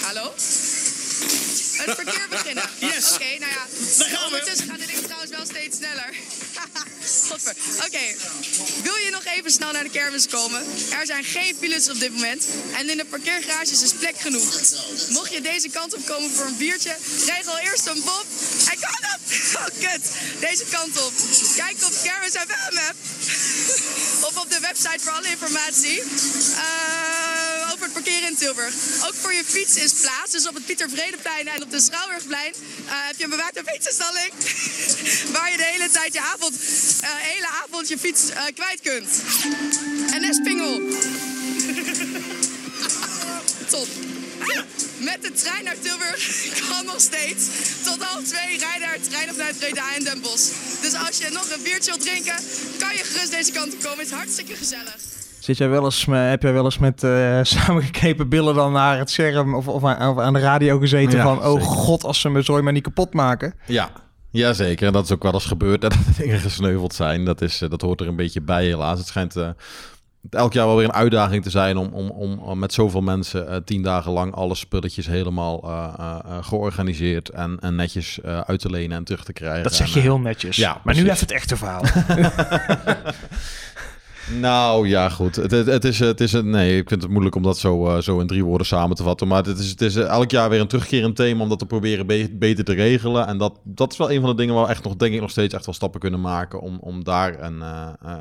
[0.01, 0.33] Hallo?
[1.85, 2.63] Het verkeer beginnen.
[2.79, 3.11] Yes.
[3.13, 3.65] Oké, nou ja.
[3.97, 4.25] Daar gaan we.
[4.25, 6.09] Ondertussen gaat dit ding trouwens wel steeds sneller.
[7.29, 7.55] Godver.
[7.85, 8.05] Oké.
[8.83, 10.63] Wil je nog even snel naar de kermis komen?
[10.99, 12.45] Er zijn geen files op dit moment.
[12.77, 14.61] En in de parkeergarages is plek genoeg.
[15.09, 18.25] Mocht je deze kant op komen voor een biertje, regel eerst een bob.
[18.71, 19.19] En kan op!
[19.55, 20.01] Oh, kut.
[20.39, 21.13] Deze kant op.
[21.55, 22.97] Kijk op Kermis FM app.
[24.27, 25.99] of op de website voor alle informatie.
[25.99, 26.78] Eh, het
[28.09, 28.73] parkeren in Tilburg.
[29.07, 30.31] Ook voor je fiets is plaats.
[30.31, 34.31] Dus op het Pieter Vredeplein en op de Schouwburgplein eh, heb je een bewaakte fietsenstalling.
[35.35, 36.53] waar je de hele tijd je avond,
[37.01, 39.09] eh, hele avond je fiets eh, kwijt kunt.
[40.11, 40.81] En Espingel.
[43.75, 43.87] Top.
[44.97, 47.45] Met de trein naar Tilburg kan nog steeds.
[47.83, 50.51] Tot half twee rijden naar het trein vanuit Breda en Den Bosch.
[50.81, 52.35] Dus als je nog een biertje wilt drinken,
[52.77, 53.97] kan je gerust deze kant op komen.
[53.97, 55.18] Het is hartstikke gezellig.
[55.39, 56.99] Zit jij wel eens, heb jij wel eens met
[57.55, 61.23] samengeknepen billen dan naar het scherm of, of, aan, of aan de radio gezeten Ja,
[61.23, 61.37] van...
[61.37, 61.61] Oh zeker.
[61.61, 63.53] god, als ze me zooi maar niet kapot maken.
[63.65, 63.89] Ja,
[64.31, 67.25] Jazeker, en dat is ook wel eens gebeurd dat er dingen gesneuveld zijn.
[67.25, 68.97] Dat, is, eh, dat hoort er een beetje bij helaas.
[68.97, 69.49] Het schijnt eh,
[70.29, 73.57] elk jaar wel weer een uitdaging te zijn om, om, om, met zoveel mensen eh,
[73.65, 75.59] tien dagen lang alle spulletjes helemaal
[76.41, 79.63] georganiseerd en, en netjes uit te lenen en terug te krijgen.
[79.63, 80.55] Dat zeg je heel netjes.
[80.55, 81.83] ja, maar nu even het echte verhaal.
[84.39, 85.35] Nou ja, goed.
[85.35, 88.01] Het, het, het is, het is nee, ik vind het moeilijk om dat zo, eh,
[88.01, 89.27] zo in drie woorden samen te vatten.
[89.27, 91.65] Maar het is, het is eh, elk jaar weer een terugkerend thema om dat te
[91.65, 93.27] proberen be- beter te regelen.
[93.27, 95.21] En dat, dat is wel een van de dingen waar we echt nog, denk ik,
[95.21, 97.61] nog steeds echt wel stappen kunnen maken om, om daar een.
[97.61, 98.17] eh,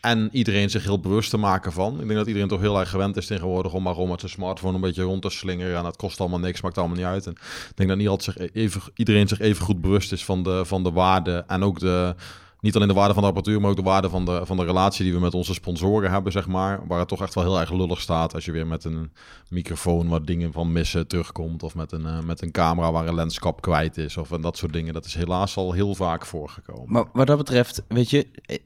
[0.00, 1.92] en iedereen zich heel bewust te maken van.
[1.92, 4.32] Ik denk dat iedereen toch heel erg gewend is tegenwoordig om maar om met zijn
[4.32, 5.76] smartphone een beetje rond te slingeren.
[5.76, 7.26] En dat kost allemaal niks, maakt allemaal niet uit.
[7.26, 10.42] En ik denk dat niet altijd zich even, iedereen zich even goed bewust is van
[10.42, 12.14] de, van de waarde en ook de,
[12.62, 14.64] niet alleen de waarde van de apparatuur, maar ook de waarde van de, van de
[14.64, 16.80] relatie die we met onze sponsoren hebben, zeg maar.
[16.86, 19.12] Waar het toch echt wel heel erg lullig staat als je weer met een
[19.48, 21.62] microfoon waar dingen van missen terugkomt.
[21.62, 24.16] Of met een, eh, met een camera waar een lenskap kwijt is.
[24.16, 24.92] Of en dat soort dingen.
[24.92, 26.84] Dat is helaas al heel vaak voorgekomen.
[26.86, 28.56] Maar wat dat betreft, weet je, eh,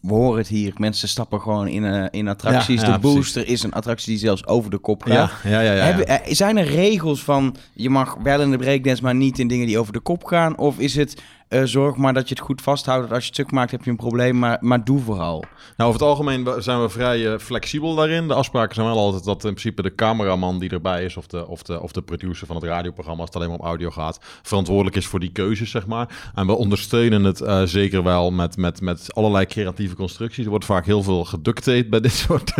[0.00, 0.72] we horen het hier.
[0.76, 2.80] Mensen stappen gewoon in, eh, in attracties.
[2.80, 3.16] Ja, de ja, precies.
[3.16, 5.32] booster is een attractie die zelfs over de kop gaat.
[5.42, 5.72] ja, ja, ja.
[5.72, 5.84] ja.
[5.84, 9.66] Hebben, zijn er regels van je mag wel in de breakdance, maar niet in dingen
[9.66, 10.58] die over de kop gaan?
[10.58, 13.02] Of is het eh, zorg maar dat je het goed vasthoudt.
[13.12, 15.44] Als je het stuk maakt, heb je een probleem, maar, maar doe vooral.
[15.76, 18.28] Nou, over het algemeen zijn we vrij eh, flexibel daarin.
[18.28, 21.48] De afspraken zijn wel altijd dat in principe de cameraman die erbij is, of de,
[21.48, 24.20] of de, of de producer van het radioprogramma, als het alleen maar op audio gaat,
[24.42, 26.30] verantwoordelijk is voor die keuzes, zeg maar.
[26.34, 30.44] En we ondersteunen het eh, zeker wel met, met, met allerlei creatieve constructies.
[30.44, 32.54] Er wordt vaak heel veel geducteerd bij dit soort,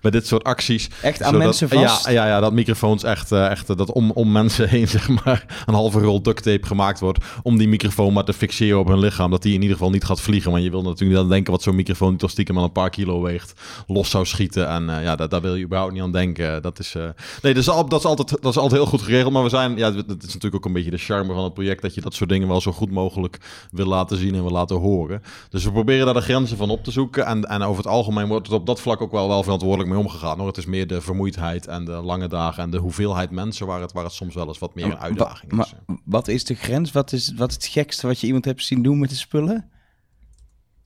[0.00, 0.90] bij dit soort acties.
[1.02, 2.06] Echt aan Zodat- mensen vast.
[2.06, 5.74] Ja, ja, ja, dat microfoons echt, echt dat om, om mensen heen, zeg maar, een
[5.74, 9.30] halve rol duct tape gemaakt wordt om die microfoon maar te fixeren op hun lichaam.
[9.30, 10.50] Dat die in ieder geval niet gaat vliegen.
[10.50, 12.72] Want je wil natuurlijk niet aan denken wat zo'n microfoon die toch stiekem al een
[12.72, 14.68] paar kilo weegt, los zou schieten.
[14.68, 16.62] En eh, ja, daar, daar wil je überhaupt niet aan denken.
[16.62, 17.02] Dat is, eh,
[17.42, 19.32] nee, dat is, al, dat, is altijd, dat is altijd heel goed geregeld.
[19.32, 21.82] Maar we zijn, ja, het is natuurlijk ook een beetje de charme van het project,
[21.82, 23.38] dat je dat soort dingen wel zo goed mogelijk
[23.70, 25.22] wil laten zien en wil laten horen.
[25.50, 27.26] Dus we proberen daar de grenzen van op te zoeken.
[27.26, 29.98] En, en over het algemeen wordt het op dat vlak ook wel, wel verantwoordelijk mee
[29.98, 30.38] omgegaan.
[30.38, 30.46] Hoor.
[30.46, 33.92] Het is meer de vermoeidheid en de lange dagen en de hoeveelheid mensen waar het,
[33.92, 35.56] waar het soms wel eens wat meer een uitdaging is.
[35.56, 35.72] maar
[36.04, 36.92] wat is de grens?
[36.92, 39.70] Wat is, wat is het gekste wat je iemand hebt zien doen met de spullen?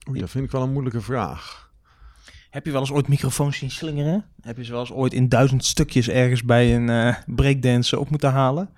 [0.09, 1.71] Oei, dat vind ik wel een moeilijke vraag.
[2.49, 4.25] Heb je wel eens ooit microfoons zien slingeren?
[4.41, 8.09] Heb je ze wel eens ooit in duizend stukjes ergens bij een eh breakdance op
[8.09, 8.69] moeten halen?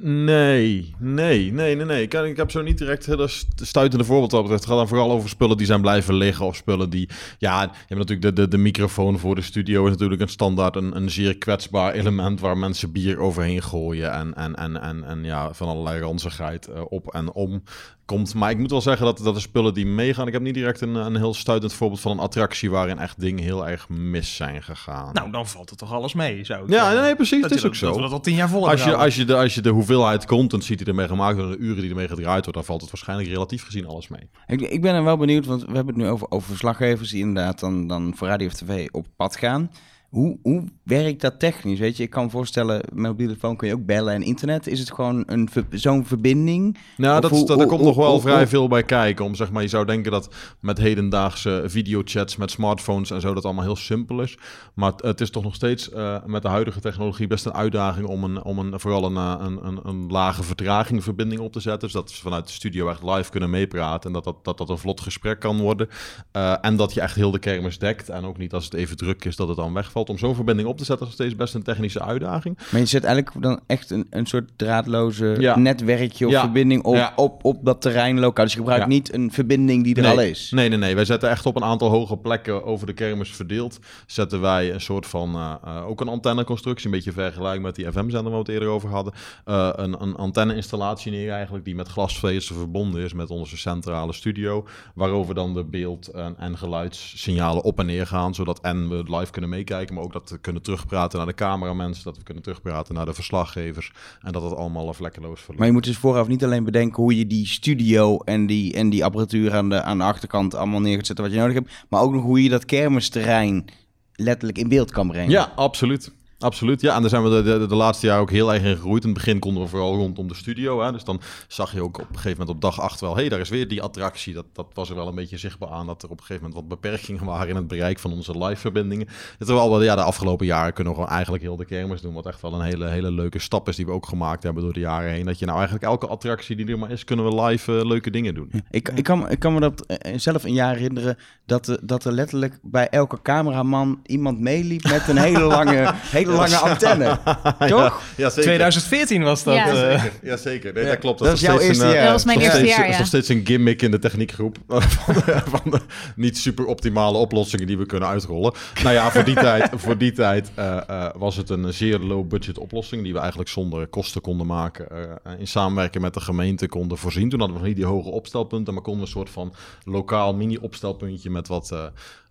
[0.00, 2.02] Nee, nee, nee, nee, nee.
[2.02, 4.62] Ik, ik heb zo niet direct hele st- stuitende voorbeeld wat betreft.
[4.62, 7.08] Het gaat dan vooral over spullen die zijn blijven liggen of spullen die...
[7.38, 10.76] Ja, je hebt natuurlijk de, de, de microfoon voor de studio is natuurlijk een standaard,
[10.76, 15.24] een, een zeer kwetsbaar element waar mensen bier overheen gooien en, en, en, en, en
[15.24, 17.62] ja, van allerlei ranzigheid eh, op en om
[18.06, 18.34] komt.
[18.34, 20.26] Maar ik moet wel zeggen dat, dat de spullen die meegaan...
[20.26, 23.44] Ik heb niet direct een, een heel stuitend voorbeeld van een attractie waarin echt dingen
[23.44, 25.10] heel erg mis zijn gegaan.
[25.12, 27.40] Nou, dan valt er toch alles mee, zou ik ja, nee, precies.
[27.40, 27.86] Dat Dat is ook dat- zo.
[27.86, 29.70] Dat we dat al tien jaar vol Als je, als, je de, als je de
[29.70, 32.64] hoeveelheid content ziet die ermee gemaakt wordt, en de uren die ermee gedraaid wordt, dan
[32.64, 34.30] valt het waarschijnlijk relatief gezien alles mee.
[34.46, 37.20] Ik, ik ben er wel benieuwd, want we hebben het nu over, over verslaggevers die
[37.20, 39.70] inderdaad dan, dan voor radio of tv op pad gaan.
[40.16, 41.78] Hoe, hoe werkt dat technisch?
[41.78, 44.66] Weet je, ik kan me voorstellen, met mobiele telefoon kun je ook bellen en internet.
[44.66, 46.78] Is het gewoon een zo'n verbinding?
[46.96, 49.24] Nou, dat, hoe- dat, er komt nog wel vrij veel bij kijken.
[49.24, 53.44] Om, zeg maar, je zou denken dat met hedendaagse videochats, met smartphones en zo, dat
[53.44, 54.38] allemaal heel simpel is.
[54.74, 58.24] Maar het, is toch nog steeds eh, met de huidige technologie best een uitdaging om,
[58.24, 61.80] een, om een, vooral een, eh, een, een, een lage vertraging verbinding op te zetten.
[61.80, 64.68] Dus dat we vanuit de studio echt live kunnen meepraten en dat dat, dat, dat
[64.68, 65.88] een vlot gesprek kan worden.
[66.32, 68.96] Eh, en dat je echt heel de kermis dekt en ook niet als het even
[68.96, 70.04] druk is dat het dan wegvalt.
[70.08, 72.58] Om zo'n verbinding op te zetten is nog steeds best een technische uitdaging.
[72.70, 75.58] Maar je zet eigenlijk dan echt een, een soort draadloze Ja.
[75.58, 76.40] netwerkje of Ja.
[76.40, 77.12] verbinding op, Ja.
[77.16, 78.44] op, op dat terrein lokaal.
[78.44, 80.50] Dus je gebruikt niet een verbinding die er nee, al is.
[80.50, 80.94] Nee, nee, nee.
[80.94, 83.78] Wij zetten echt op een aantal hoge plekken over de kermis verdeeld.
[84.06, 87.84] Zetten wij een soort van, eh, eh, ook een antenneconstructie, een beetje vergelijkbaar met die
[87.92, 89.12] FM-zender waar we het eerder over hadden.
[89.44, 94.66] Eh, een, een antenne-installatie neer eigenlijk, die met glasvezel verbonden is met onze centrale studio.
[94.94, 99.30] Waarover dan de beeld- en, en geluidssignalen op en neer gaan, zodat en we live
[99.32, 102.94] kunnen meekijken, maar ook dat we kunnen terugpraten naar de cameramensen, dat we kunnen terugpraten
[102.94, 103.92] naar de verslaggevers.
[104.20, 105.58] En dat het allemaal vlekkeloos verloopt.
[105.58, 108.90] Maar je moet dus vooraf niet alleen bedenken hoe je die studio en die, en
[108.90, 111.72] die apparatuur aan de, aan de achterkant allemaal neer gaat zetten wat je nodig hebt.
[111.88, 113.64] Maar ook nog hoe je dat kermisterrein
[114.12, 115.30] letterlijk in beeld kan brengen.
[115.30, 116.12] Ja, absoluut.
[116.38, 116.94] Absoluut, ja.
[116.94, 119.02] En daar zijn we de, de, de laatste jaren ook heel erg in gegroeid.
[119.02, 120.82] In het begin konden we vooral rondom de studio.
[120.82, 120.92] Hè.
[120.92, 123.14] Dus dan zag je ook op een gegeven moment op dag 8 wel...
[123.14, 124.34] hé, hey, daar is weer die attractie.
[124.34, 125.86] Dat, dat was er wel een beetje zichtbaar aan...
[125.86, 127.48] dat er op een gegeven moment wat beperkingen waren...
[127.48, 129.08] in het bereik van onze live-verbindingen.
[129.38, 132.14] Terwijl we ja, de afgelopen jaren kunnen we gewoon eigenlijk heel de kermis doen...
[132.14, 133.76] wat echt wel een hele, hele leuke stap is...
[133.76, 135.24] die we ook gemaakt hebben door de jaren heen.
[135.24, 137.04] Dat je nou eigenlijk elke attractie die er maar is...
[137.04, 138.50] kunnen we live eh, leuke dingen doen.
[138.70, 142.12] Ik, ik, kan, ik kan me dat eh, zelf een jaar herinneren dat, dat er
[142.12, 145.94] letterlijk bij elke cameraman iemand meeliep met een hele lange,
[146.26, 147.18] hele lange antenne.
[147.68, 148.02] Toch?
[148.16, 148.42] Ja, zeker.
[148.42, 149.54] 2014 was dat.
[149.54, 149.66] Ja.
[149.68, 150.00] eh.
[150.00, 150.12] Zeker.
[150.22, 150.72] Ja, zeker.
[150.72, 150.90] Nee, Ja.
[150.90, 151.18] dat klopt.
[151.18, 152.02] Dat is jouw nog steeds eerste een, jaar.
[152.04, 152.98] Dat was mijn nog eerste steeds, jaar, is ja.
[152.98, 154.56] nog steeds een gimmick in de techniekgroep.
[154.68, 155.80] van, de, van de
[156.16, 158.52] niet super optimale oplossingen die we kunnen uitrollen.
[158.82, 162.28] Nou ja, voor die tijd, voor die tijd eh, eh, was het een zeer low
[162.28, 163.02] budget oplossing.
[163.02, 164.88] Die we eigenlijk zonder kosten konden maken.
[164.90, 167.28] eh, in samenwerking met de gemeente konden voorzien.
[167.28, 168.74] Toen hadden we nog niet die hoge opstelpunten.
[168.74, 171.74] Maar konden we een soort van lokaal mini opstelpuntje met wat...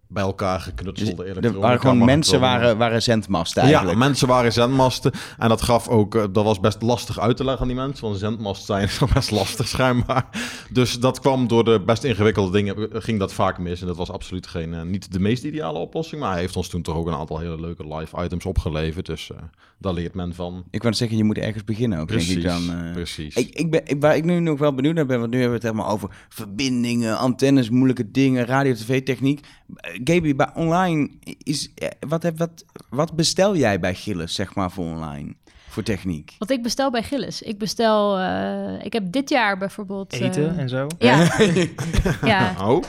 [0.08, 1.56] bij elkaar geknutselde Dus elektronica.
[1.56, 3.92] er waren gewoon mensen waren, waren zendmasten eigenlijk.
[3.92, 5.12] Ja, mensen waren zendmasten.
[5.38, 8.06] En dat gaf ook, eh, dat was best lastig uit te leggen aan die mensen.
[8.06, 10.26] Want zendmast zijn best lastig schijnbaar.
[10.72, 13.82] Dus dat kwam door de best ingewikkelde dingen, eh, ging dat vaak mis.
[13.82, 16.22] En dat was absoluut geen, eh, niet de meest ideale oplossing.
[16.22, 19.06] Maar hij heeft ons toen toch ook een aantal hele leuke live items opgeleverd.
[19.06, 19.32] Dus
[19.78, 20.64] daar leert men van.
[20.72, 22.92] Ik wou zeggen, je moet ergens beginnen ook, Precies, denk ik dan.
[22.94, 23.36] precies.
[23.36, 25.60] Ik, ik ben, ik, waar ik nu nog wel benieuwd naar ben, want nu hebben
[25.60, 29.40] we het helemaal over verbindingen, antennes, moeilijke dingen, radio-tv-techniek.
[29.76, 31.10] Eh, Gaby, bij online,
[31.44, 35.34] is, eh, wat, heb, wat, wat bestel jij bij Gilles, zeg maar, voor online?
[35.68, 36.36] Voor techniek?
[36.38, 37.42] Wat ik bestel bij Gilles.
[37.42, 38.20] Ik bestel...
[38.20, 40.14] eh, ik heb dit jaar bijvoorbeeld...
[40.14, 40.88] eh, Eten en zo.
[41.00, 41.38] Ja.
[42.24, 42.56] ja.
[42.68, 42.84] Oh,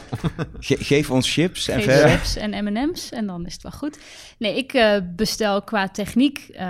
[0.60, 2.08] Ge- geef ons chips en verder.
[2.08, 3.98] chips en M&M's en dan is het wel goed.
[4.38, 6.62] Nee, ik eh, bestel qua techniek eh,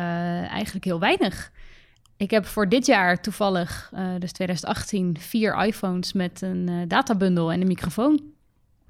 [0.52, 1.50] eigenlijk heel weinig.
[2.16, 7.52] Ik heb voor dit jaar toevallig, eh, dus 2018, vier iPhones met een eh databundel
[7.52, 8.20] en een microfoon.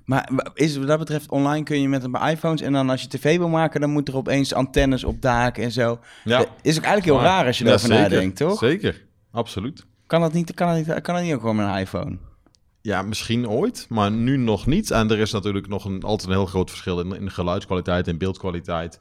[0.07, 3.03] Maar is wat dat betreft online kun je met een paar iPhones en dan als
[3.03, 5.99] je tv wil maken, dan moet er opeens antennes op daken en zo.
[6.25, 6.39] Ja.
[6.41, 8.11] Eh, Is ook eigenlijk heel raar als je Ja, erover zeker.
[8.11, 8.59] nadenkt, toch?
[8.59, 9.85] Zeker, absoluut.
[10.07, 10.55] Kan dat niet?
[10.55, 11.01] Kan dat niet?
[11.03, 12.17] Kan dat niet ook gewoon met een iPhone?
[12.81, 14.91] Ja, misschien ooit, maar nu nog niet.
[14.91, 18.19] En er is natuurlijk nog een, altijd een heel groot verschil in, in geluidskwaliteit en
[18.19, 18.99] beeldkwaliteit.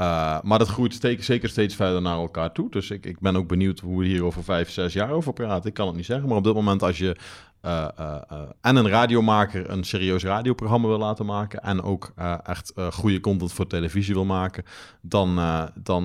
[0.00, 2.70] Uh, maar dat groeit steek, zeker steeds verder naar elkaar toe.
[2.70, 5.68] Dus ik, ik ben ook benieuwd hoe we hier over vijf, zes jaar over praten.
[5.68, 7.16] Ik kan het niet zeggen, maar op dit moment als je
[7.64, 8.16] uh, uh,
[8.60, 11.62] en een radiomaker een serieus radioprogramma wil laten maken...
[11.62, 12.12] en ook
[12.44, 14.64] echt goede content voor televisie wil maken...
[15.00, 15.34] dan,
[15.74, 16.04] dan,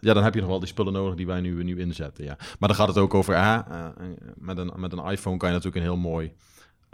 [0.00, 2.24] ja, dan heb je nog wel die spullen nodig die wij nu, nu inzetten.
[2.24, 2.36] Ja.
[2.58, 3.64] Maar dan gaat het ook over...
[4.34, 6.32] met, een, met een iPhone kan je natuurlijk een heel mooi...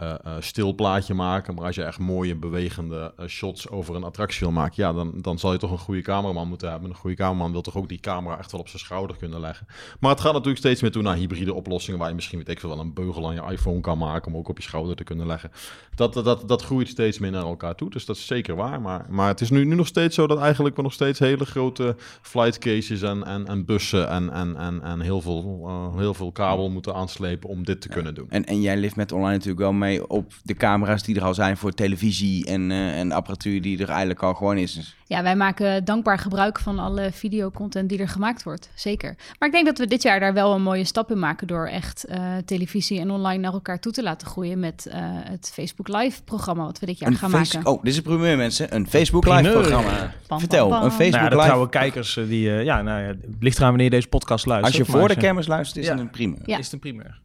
[0.03, 1.55] Uh, uh, stil plaatje maken.
[1.55, 5.13] Maar als je echt mooie bewegende uh, shots over een attractie wil maken, ja, dan,
[5.21, 6.89] dan zal je toch een goede cameraman moeten hebben.
[6.89, 9.67] Een goede cameraman wil toch ook die camera echt wel op zijn schouder kunnen leggen.
[9.99, 12.59] Maar het gaat natuurlijk steeds meer toe naar hybride oplossingen, waar je misschien weet ik
[12.59, 15.03] veel wel een beugel aan je iPhone kan maken om ook op je schouder te
[15.03, 15.51] kunnen leggen.
[15.95, 18.81] Dat, dat, dat, dat groeit steeds meer naar elkaar toe, dus dat is zeker waar.
[18.81, 21.45] Maar, maar het is nu, nu nog steeds zo dat eigenlijk we nog steeds hele
[21.45, 26.31] grote flight cases en, en, en bussen en, en, en, en heel, veel, heel veel
[26.31, 27.93] kabel moeten aanslepen om dit te ja.
[27.93, 28.29] kunnen doen.
[28.29, 31.33] En, en jij lift met online natuurlijk wel mee op de camera's die er al
[31.33, 34.95] zijn voor televisie en, uh, en apparatuur die er eigenlijk al gewoon is.
[35.07, 38.69] Ja, wij maken dankbaar gebruik van alle videocontent die er gemaakt wordt.
[38.75, 39.15] Zeker.
[39.39, 41.67] Maar ik denk dat we dit jaar daar wel een mooie stap in maken door
[41.67, 45.87] echt uh, televisie en online naar elkaar toe te laten groeien met uh, het Facebook
[45.87, 47.71] Live programma wat we dit jaar een gaan face- maken.
[47.71, 48.75] Oh, dit is een primeur mensen.
[48.75, 49.61] Een Facebook Live Primeur.
[49.61, 50.13] programma.
[50.27, 51.47] Vertel, een Facebook Nou ja, de Live.
[51.47, 54.45] trouwe kijkers, eh, die, eh, ja, nou ja, het ligt eraan wanneer je deze podcast
[54.45, 54.77] luistert.
[54.77, 55.91] Als je voor de cameras luistert, is Ja.
[55.91, 56.41] het een primeur.
[56.45, 56.57] Ja.
[56.57, 57.19] Is het een primeur.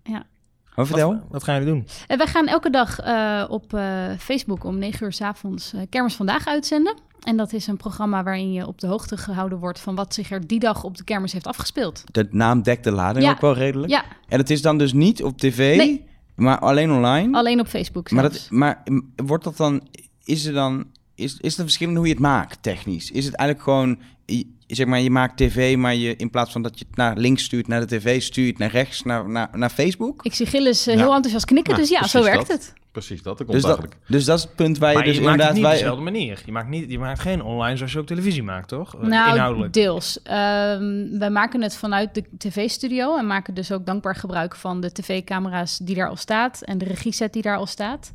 [0.78, 1.12] Maar vertel.
[1.12, 1.86] Wat, wat gaan jullie doen?
[2.06, 3.82] En wij gaan elke dag eh, op eh,
[4.18, 6.96] Facebook om 9 uur s avonds eh, Kermis Vandaag uitzenden.
[7.22, 10.30] En dat is een programma waarin je op de hoogte gehouden wordt van wat zich
[10.30, 12.04] er die dag op de kermis heeft afgespeeld.
[12.12, 13.30] De naam dekt de lading Ja.
[13.30, 13.92] ook wel redelijk.
[13.92, 16.04] Ja, En het is dan dus niet op tv, Nee.
[16.36, 17.36] maar alleen online.
[17.38, 18.42] alleen op Facebook maar, zelfs.
[18.42, 18.82] dat, maar
[19.16, 19.88] wordt dat dan,
[20.24, 23.10] is er dan, is, is er verschil in hoe je het maakt technisch?
[23.10, 26.62] Is het eigenlijk gewoon, je- zeg maar, je maakt tv, maar je in plaats van
[26.62, 29.70] dat je het naar links stuurt, naar de tv stuurt, naar rechts, naar, naar, naar
[29.70, 30.22] Facebook?
[30.24, 31.00] Ik zie Gilles eh, Ja.
[31.00, 32.48] heel enthousiast knikken, Ja, dus ja, zo werkt dat.
[32.48, 32.72] het.
[32.92, 34.00] Precies, dat, dat komt Dus dat, eigenlijk.
[34.08, 35.72] dus dat is het punt waar je maar dus je maakt het inderdaad...
[35.72, 36.42] niet op dezelfde manier.
[36.46, 38.94] Je maakt, niet, je maakt geen online zoals je ook televisie maakt, toch?
[38.94, 39.72] Eh, Nou, Inhoudelijk.
[39.72, 40.22] deels.
[40.22, 44.92] Ehm, wij maken het vanuit de tv-studio en maken dus ook dankbaar gebruik van de
[44.92, 48.12] tv-camera's die daar al staat en de regieset die daar al staat.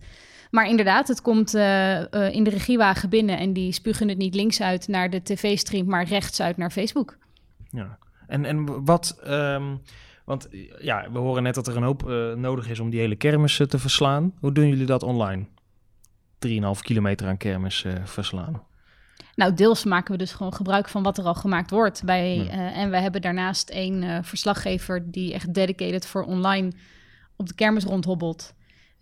[0.54, 4.36] Maar inderdaad, het komt eh, eh, in de regiewagen binnen en die spugen het niet
[4.36, 7.18] links uit naar de tv-stream, maar rechts uit naar Facebook.
[7.70, 7.98] Ja.
[8.28, 9.20] En, en wat...
[9.24, 9.76] ehm,
[10.26, 10.48] want
[10.80, 13.62] ja, we horen net dat er een hoop eh, nodig is om die hele kermis
[13.68, 14.34] te verslaan.
[14.40, 15.46] Hoe doen jullie dat online?
[16.48, 18.62] 3,5 kilometer aan kermis verslaan.
[19.36, 22.04] Nou, deels maken we dus gewoon gebruik van wat er al gemaakt wordt.
[22.04, 22.72] Bij, Ja.
[22.74, 26.72] en we hebben daarnaast één eh, verslaggever die echt dedicated voor online
[27.36, 28.54] op de kermis rondhobbelt.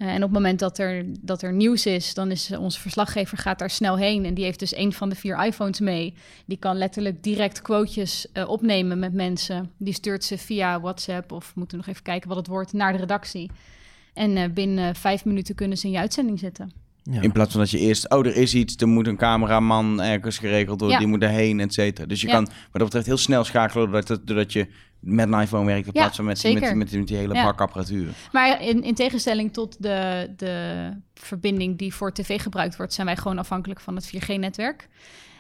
[0.02, 2.80] Eh, en op het moment dat er, dat er nieuws is, dan is eh, onze
[2.80, 4.26] verslaggever gaat daar snel heen.
[4.26, 6.14] En die heeft dus een van de vier iPhones mee.
[6.46, 9.72] Die kan letterlijk direct quotejes eh, opnemen met mensen.
[9.78, 12.92] Die stuurt ze via WhatsApp of moeten we nog even kijken wat het wordt naar
[12.92, 13.52] de redactie.
[14.14, 16.81] En binnen vijf minuten kunnen ze in je uitzending zetten.
[17.04, 17.22] Ja.
[17.22, 20.38] In plaats van dat je eerst, oh, er is iets, er moet een cameraman ergens
[20.38, 20.98] geregeld worden, Ja.
[21.04, 22.08] die moet erheen, et cetera.
[22.08, 22.34] Dus je Ja.
[22.34, 24.68] kan, wat dat betreft, heel snel schakelen doordat, doordat je
[25.00, 27.44] met een iPhone werkt in plaats van met, met, met, met die hele Ja.
[27.44, 28.08] bak apparatuur.
[28.32, 33.16] Maar in, in tegenstelling tot de, de verbinding die voor tv gebruikt wordt, zijn wij
[33.18, 34.88] gewoon afhankelijk van het 4G-netwerk.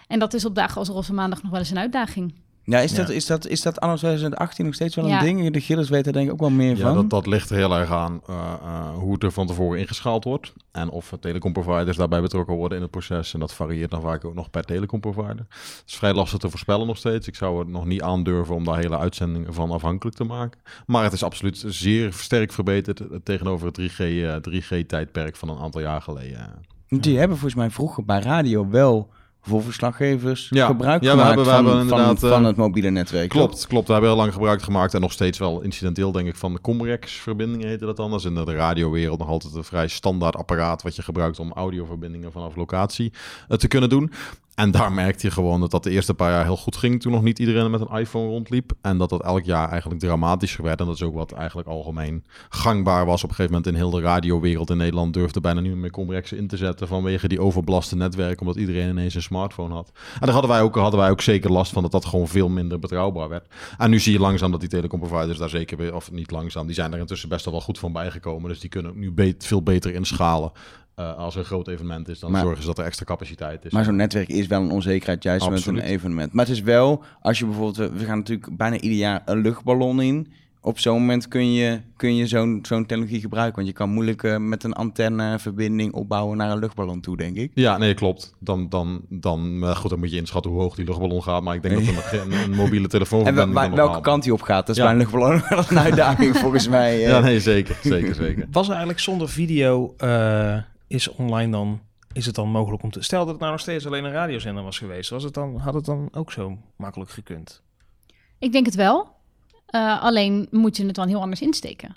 [0.07, 2.33] En dat is op dagen als roze maandag nog wel eens een uitdaging.
[2.63, 5.19] Ja, is dat, is dat, is dat anno 2018 nog steeds wel Ja.
[5.19, 5.51] een ding?
[5.53, 6.93] De Gilles weten er denk ik ook wel meer Ja, van.
[6.95, 10.23] dat, dat ligt er heel erg aan eh, eh, hoe het er van tevoren ingeschaald
[10.23, 10.53] wordt.
[10.71, 13.33] En of telecomproviders daarbij betrokken worden in het proces.
[13.33, 15.45] En dat varieert dan vaak ook nog per telecomprovider.
[15.49, 17.27] Het is vrij lastig te voorspellen nog steeds.
[17.27, 20.59] Ik zou het nog niet aandurven om daar hele uitzendingen van afhankelijk te maken.
[20.85, 25.59] Maar het is absoluut zeer sterk verbeterd eh, tegenover het 3G, eh, 3G-tijdperk van een
[25.59, 26.49] aantal jaar geleden.
[26.87, 29.09] Die hebben volgens mij vroeger bij radio wel
[29.41, 30.65] voor verslaggevers Ja.
[30.67, 33.29] gebruik Ja, we hebben- we van, hebben van, inderdaad, van eh, het mobiele netwerk.
[33.29, 33.87] Klopt, klopt.
[33.87, 36.61] We hebben heel lang gebruik gemaakt en nog steeds wel incidenteel, denk ik, van de
[36.61, 38.09] Comrex-verbindingen heette dat dan.
[38.11, 41.51] Dat is in de radiowereld nog altijd een vrij standaard apparaat wat je gebruikt om
[41.53, 43.13] audioverbindingen vanaf locatie
[43.47, 44.11] eh, te kunnen doen.
[44.61, 47.11] En daar merkte je gewoon dat dat de eerste paar jaar heel goed ging toen
[47.11, 48.71] nog niet iedereen met een iPhone rondliep.
[48.81, 50.79] En dat dat elk jaar eigenlijk dramatischer werd.
[50.79, 53.89] En dat is ook wat eigenlijk algemeen gangbaar was op een gegeven moment in heel
[53.89, 55.13] de radiowereld in Nederland.
[55.13, 59.15] Durfde bijna niet meer Comrex in te zetten vanwege die overbelaste netwerken, omdat iedereen ineens
[59.15, 59.91] een smartphone had.
[60.13, 62.49] En daar hadden wij ook, hadden wij ook zeker last van dat dat gewoon veel
[62.49, 63.47] minder betrouwbaar werd.
[63.77, 66.75] En nu zie je langzaam dat die telecomproviders daar zeker weer, of niet langzaam, die
[66.75, 68.49] zijn er intussen best wel goed van bijgekomen.
[68.49, 70.51] Dus die kunnen ook nu veel beter inschalen.
[71.09, 73.65] Eh, als er een groot evenement is, dan Maar- zorgen ze dat er extra capaciteit
[73.65, 73.71] is.
[73.71, 76.33] Maar zo'n netwerk is wel een onzekerheid, juist met een evenement.
[76.33, 80.01] Maar het is wel, als je bijvoorbeeld, we gaan natuurlijk bijna ieder jaar een luchtballon
[80.01, 80.31] in.
[80.63, 83.55] Op zo'n moment kun je, kun je zo'n zo'n technologie gebruiken.
[83.55, 87.51] Want je kan moeilijk eh, met een antenneverbinding opbouwen naar een luchtballon toe, denk ik.
[87.53, 88.33] Ja, nee, klopt.
[88.39, 91.41] Dan, dan, dan, maar goed, dan moet je inschatten hoe hoog die luchtballon gaat.
[91.43, 93.77] Maar ik denk dat er nog een, een mobiele telefoon En wel- dan waar- nog
[93.77, 94.83] welke kant die op gaat, dat is Ja.
[94.83, 96.95] bij een luchtballon een uitdaging volgens mij.
[97.03, 97.07] eh.
[97.09, 98.45] Ja, nee, zeker, zeker, zeker.
[98.51, 100.57] Was er eigenlijk zonder video eh,
[100.91, 101.81] is online dan
[102.13, 104.63] is het dan mogelijk om te stel dat het nou nog steeds alleen een radiozender
[104.63, 107.61] was geweest, was het dan had het dan ook zo makkelijk gekund?
[108.39, 109.15] Ik denk het wel.
[109.65, 111.95] Eh, alleen moet je het dan heel anders insteken.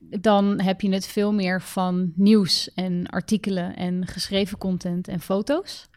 [0.00, 5.88] Dan heb je het veel meer van nieuws en artikelen en geschreven content en foto's.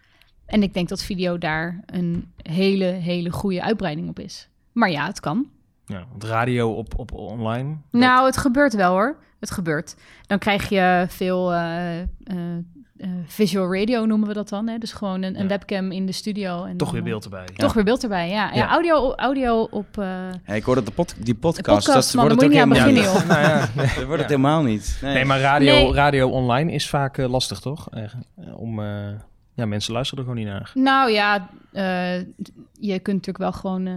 [0.46, 4.48] En ik denk dat video daar een hele, hele goede uitbreiding op is.
[4.72, 5.50] Maar ja, het kan.
[5.90, 7.78] Ja, want radio op, op online.
[7.92, 9.18] dat- Nou, het gebeurt wel hoor.
[9.40, 9.96] Het gebeurt.
[10.28, 12.06] Dan krijg je veel eh, eh,
[12.98, 14.68] eh, visual radio noemen we dat dan.
[14.68, 14.78] Hè?
[14.78, 15.48] Dus gewoon een, een Ja.
[15.48, 16.64] webcam in de studio.
[16.64, 17.46] En toch dan, weer beeld erbij.
[17.56, 18.50] Toch weer beeld erbij, ja.
[18.50, 18.56] ja.
[18.56, 18.70] Ja.
[18.70, 20.06] audio, audio op eh,
[20.46, 22.78] Ja, ik hoor dat de pod, die de podcast, dat wordt het ook niet helemaal
[22.78, 23.28] beginnen, niet.
[23.28, 24.98] Nou ja, Dat wordt het helemaal niet.
[25.02, 25.14] Nee.
[25.14, 25.94] nee, maar radio, Nee.
[25.94, 27.90] radio online is vaak lastig, toch?
[27.90, 28.04] Eh,
[28.56, 29.10] om, eh,
[29.54, 30.72] ja, mensen luisteren er gewoon niet naar.
[30.74, 32.18] Nou ja, eh,
[32.80, 33.94] je kunt natuurlijk wel gewoon eh,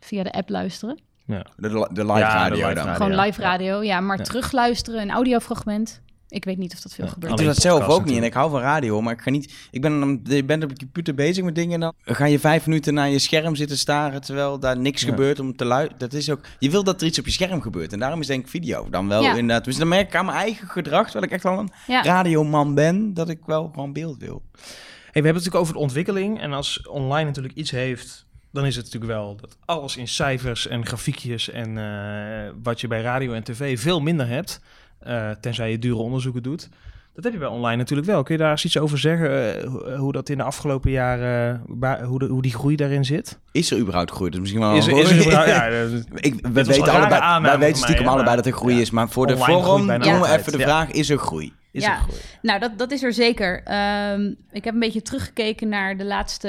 [0.00, 0.98] via de app luisteren.
[1.26, 2.84] De, de live Ja, de radio live dan.
[2.84, 2.92] radio.
[2.94, 3.22] gewoon ja.
[3.22, 4.00] live radio, ja.
[4.00, 4.24] Maar Ja.
[4.24, 6.00] terugluisteren, een audiofragment.
[6.28, 7.10] Ik weet niet of dat veel Ja.
[7.10, 7.32] gebeurt.
[7.32, 9.54] Ik doe dat zelf ook niet en ik hou van radio, maar ik ga niet...
[9.70, 12.38] Ik ben, dan- je bent op de computer bezig met dingen en dan ga je
[12.38, 15.08] vijf minuten naar je scherm zitten staren terwijl daar niks Ja.
[15.08, 15.98] gebeurt om te luisteren.
[15.98, 16.40] Dat is ook...
[16.58, 18.88] Je wil dat er iets op je scherm gebeurt en daarom is denk ik video
[18.90, 19.30] dan wel Ja.
[19.34, 19.64] inderdaad...
[19.64, 22.02] Dus dan merk ik aan mijn eigen gedrag, terwijl ik echt wel een Ja.
[22.02, 24.42] radioman ben, dat ik wel gewoon beeld wil.
[24.52, 26.40] Hey, we hebben het natuurlijk over de ontwikkeling.
[26.40, 28.25] En als online natuurlijk iets heeft,
[28.56, 32.86] dan is het natuurlijk wel dat alles in cijfers en grafiekjes en eh, wat je
[32.88, 34.60] bij radio en tv veel minder hebt.
[34.98, 36.68] eh, tenzij je dure onderzoeken doet.
[37.14, 38.22] Dat heb je bij online natuurlijk wel.
[38.22, 39.60] Kun je daar eens iets over zeggen?
[39.62, 41.62] eh, hoe, dat in de afgelopen jaren,
[42.04, 43.38] hoe, de, hoe die groei daarin zit?
[43.52, 44.30] Is er überhaupt groei?
[44.30, 46.92] Dat is misschien wel Is, een er- is er goeie- überhaupt- ja, Ik, we weten
[46.92, 48.80] allebei, wij van weten stiekem mij, allebei dat er groei ja.
[48.80, 50.64] is, maar voor de Online vorm doen we even de Ja.
[50.64, 51.52] vraag, is er groei?
[51.72, 51.94] is Ja.
[51.96, 52.18] er groei?
[52.42, 53.62] Nou, dat, dat is er zeker.
[53.64, 56.48] Ehm, ik heb een beetje teruggekeken naar de laatste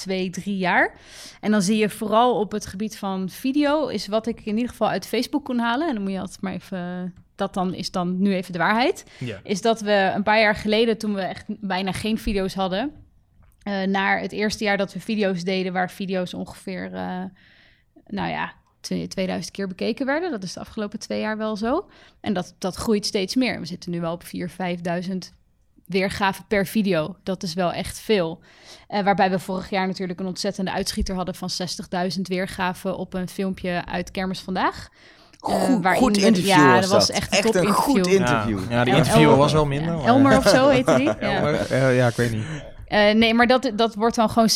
[0.00, 0.94] twee, drie jaar.
[1.40, 3.86] En dan zie je vooral op het gebied van video...
[3.86, 5.88] is wat ik in ieder geval uit Facebook kon halen.
[5.88, 7.14] En dan moet je altijd maar even...
[7.34, 9.04] Dat dan is dan nu even de waarheid.
[9.18, 9.40] Ja.
[9.42, 12.92] Is dat we een paar jaar geleden, toen we echt bijna geen video's hadden...
[13.62, 15.72] eh, naar het eerste jaar dat we video's deden...
[15.72, 17.22] waar video's ongeveer, eh,
[18.06, 20.30] nou ja, tw- 2000 keer bekeken werden.
[20.30, 21.88] Dat is de afgelopen twee jaar wel zo.
[22.20, 23.60] En dat, dat groeit steeds meer.
[23.60, 24.28] We zitten nu wel op 4.000,
[25.08, 25.16] 5.000
[25.90, 27.16] weergaven per video.
[27.22, 28.40] Dat is wel echt veel.
[28.88, 33.28] Eh, waarbij we vorig jaar natuurlijk een ontzettende uitschieter hadden van 60.000 weergaven op een
[33.28, 34.88] filmpje uit Kermis Vandaag.
[35.40, 35.52] Eh,
[35.96, 37.16] Goed, we- interview ja, was dat was dat.
[37.16, 37.94] echt een Echt een topinterview.
[37.94, 38.58] goed interview.
[38.70, 39.90] Ja, die interviewer El- was wel minder.
[39.92, 41.04] Ja, maar- Elmer of zo heette die.
[41.06, 41.14] ja.
[41.18, 41.70] Elmer?
[41.72, 42.44] Eh, ja, ik weet niet.
[42.90, 44.48] Eh, nee, maar dat, dat wordt dan gewoon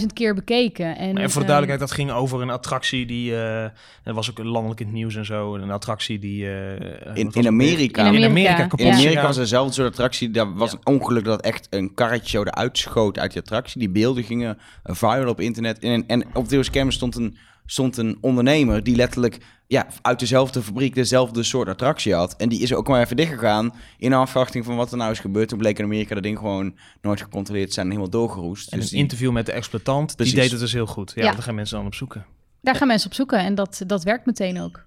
[0.00, 0.96] 60.000 keer bekeken.
[0.96, 3.36] En, En voor de ehm, duidelijkheid, dat ging over een attractie die...
[3.36, 3.64] eh
[4.04, 5.54] dat was ook landelijk in het nieuws en zo.
[5.54, 6.46] Een attractie die...
[6.46, 8.06] eh, In, in Amerika.
[8.10, 8.54] In Amerika.
[8.54, 9.26] Kapot In Amerika gegaan.
[9.26, 10.30] was er dezelfde soort attractie.
[10.30, 10.78] Daar was Ja.
[10.84, 13.78] een ongeluk dat echt een karretje eruit schoot uit die attractie.
[13.80, 15.78] Die beelden gingen eh, viral op internet.
[15.78, 19.38] En, en op de scherm stond een, stond een ondernemer die letterlijk
[19.68, 22.36] ja, uit dezelfde fabriek dezelfde soort attractie had.
[22.36, 25.48] En die is ook maar even dichtgegaan in afwachting van wat er nou is gebeurd.
[25.48, 28.72] Toen bleek in Amerika dat ding gewoon nooit gecontroleerd zijn en helemaal doorgeroest.
[28.72, 30.34] En dus een die, interview met de exploitant, die Precies.
[30.34, 31.12] deed het dus heel goed.
[31.14, 31.32] Ja, Ja.
[31.32, 32.26] daar gaan mensen dan op zoeken.
[32.60, 34.84] Daar gaan mensen op zoeken en dat, dat werkt meteen ook.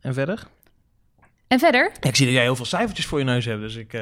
[0.00, 0.42] En verder?
[1.48, 3.74] En verder, Ja, ik zie dat jij heel veel cijfertjes voor je neus hebt, dus
[3.76, 3.92] ik...
[3.92, 4.00] eh,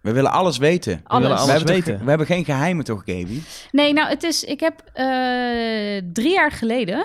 [0.00, 1.00] we willen alles weten.
[1.04, 1.22] alles.
[1.22, 2.02] willen We alles hebben, toch- weten.
[2.04, 3.40] we hebben geen geheimen toch, Gaby?
[3.72, 4.44] Nee, nou, het is.
[4.44, 5.04] Ik heb eh,
[6.12, 7.04] drie jaar geleden,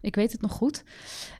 [0.00, 0.84] ik weet het nog goed,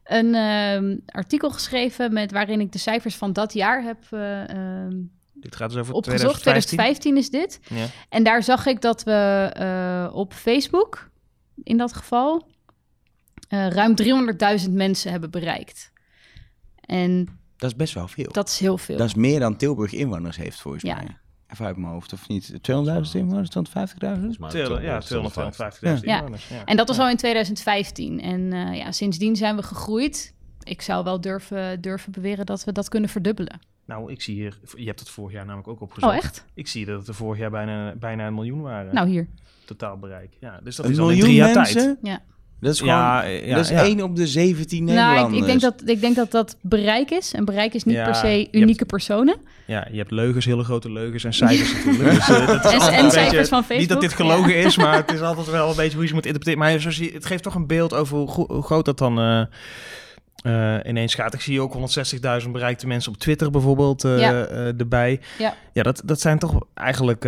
[0.05, 4.97] een ehm, artikel geschreven met waarin ik de cijfers van dat jaar heb ehm,
[5.41, 6.41] dit gaat dus over opgezocht.
[6.43, 6.77] 2015.
[7.11, 7.61] 2015 is dit.
[7.79, 7.87] Ja.
[8.09, 11.11] En daar zag ik dat we eh, op Facebook,
[11.63, 12.47] in dat geval,
[13.49, 15.93] eh, ruim 300.000 mensen hebben bereikt.
[16.81, 17.25] En
[17.57, 18.33] Dat is best wel veel.
[18.33, 18.97] dat is heel veel.
[18.97, 20.95] Dat is meer dan Tilburg inwoners heeft, volgens Ja.
[20.95, 21.17] mij.
[21.53, 22.51] Even uit mijn hoofd, of niet?
[22.53, 22.59] 200.000
[23.13, 24.39] inwoners, 250.000?
[24.39, 26.17] Maar 200, ja, 250.000 Ja.
[26.17, 26.49] inwoners.
[26.49, 26.65] Ja.
[26.65, 28.21] En dat was al in 2015.
[28.21, 30.35] En eh, ja, sindsdien zijn we gegroeid.
[30.63, 33.61] Ik zou wel durven, durven beweren dat we dat kunnen verdubbelen.
[33.85, 34.59] Nou, ik zie hier...
[34.77, 36.13] Je hebt het vorig jaar namelijk ook opgezocht.
[36.13, 36.45] Oh, echt?
[36.55, 38.95] Ik zie dat het er vorig jaar bijna, bijna een miljoen waren.
[38.95, 39.29] Nou, hier.
[39.65, 40.37] Totaal bereik.
[40.41, 41.75] Ja, dus dat Een is al in miljoen drie jaar mensen?
[41.83, 41.97] tijd.
[42.03, 42.23] Ja.
[42.61, 42.95] Dat is gewoon...
[42.95, 43.83] Ja, ja, dat is ja.
[43.85, 45.41] 1 op de 17 Nou, ik, Nederlanders.
[45.41, 47.33] ik, denk dat, ik denk dat dat bereik is.
[47.33, 49.37] En bereik is niet Ja, per se hebt- unieke personen.
[49.65, 52.15] Ja, je hebt leugens, hele grote leugens en cijfers natuurlijk.
[52.15, 54.67] Dus, eh, dat is En- cijfers beetje- van Niet dat dit Facebook, gelogen ja.
[54.67, 56.69] is, maar het is altijd wel een beetje hoe je ze moet interpreteren.
[56.71, 59.43] Maar zo zie, je- het geeft toch een beeld over hoe groot dat dan, eh,
[60.39, 61.35] eh, ineens gaat.
[61.35, 61.75] Ik zie ook
[62.45, 64.45] 160.000 bereikte mensen op Twitter bijvoorbeeld eh, Ja.
[64.45, 65.21] eh, erbij.
[65.39, 65.55] Ja.
[65.73, 67.21] ja dat, dat zijn toch eigenlijk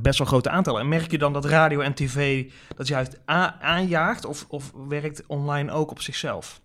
[0.00, 0.80] best wel grote aantallen.
[0.80, 3.20] En merk je dan dat radio en tv dat juist
[3.60, 6.60] aanjaagt of, of werkt online ook op zichzelf?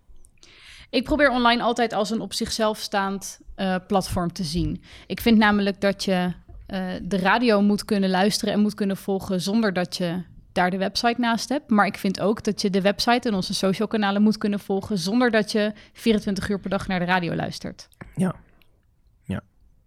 [0.89, 3.39] Ik probeer online altijd als een op zichzelf staand
[3.87, 4.83] platform te zien.
[5.07, 6.33] Ik vind namelijk dat je
[7.01, 10.23] de radio moet kunnen luisteren en moet kunnen volgen zonder dat je
[10.57, 11.69] daar de website naast hebt.
[11.69, 14.97] Maar ik vind ook dat je de website en onze social kanalen moet kunnen volgen
[14.97, 17.87] zonder dat je 24 uur per dag naar de radio luistert.
[18.15, 18.35] Ja.
[19.23, 19.41] ja.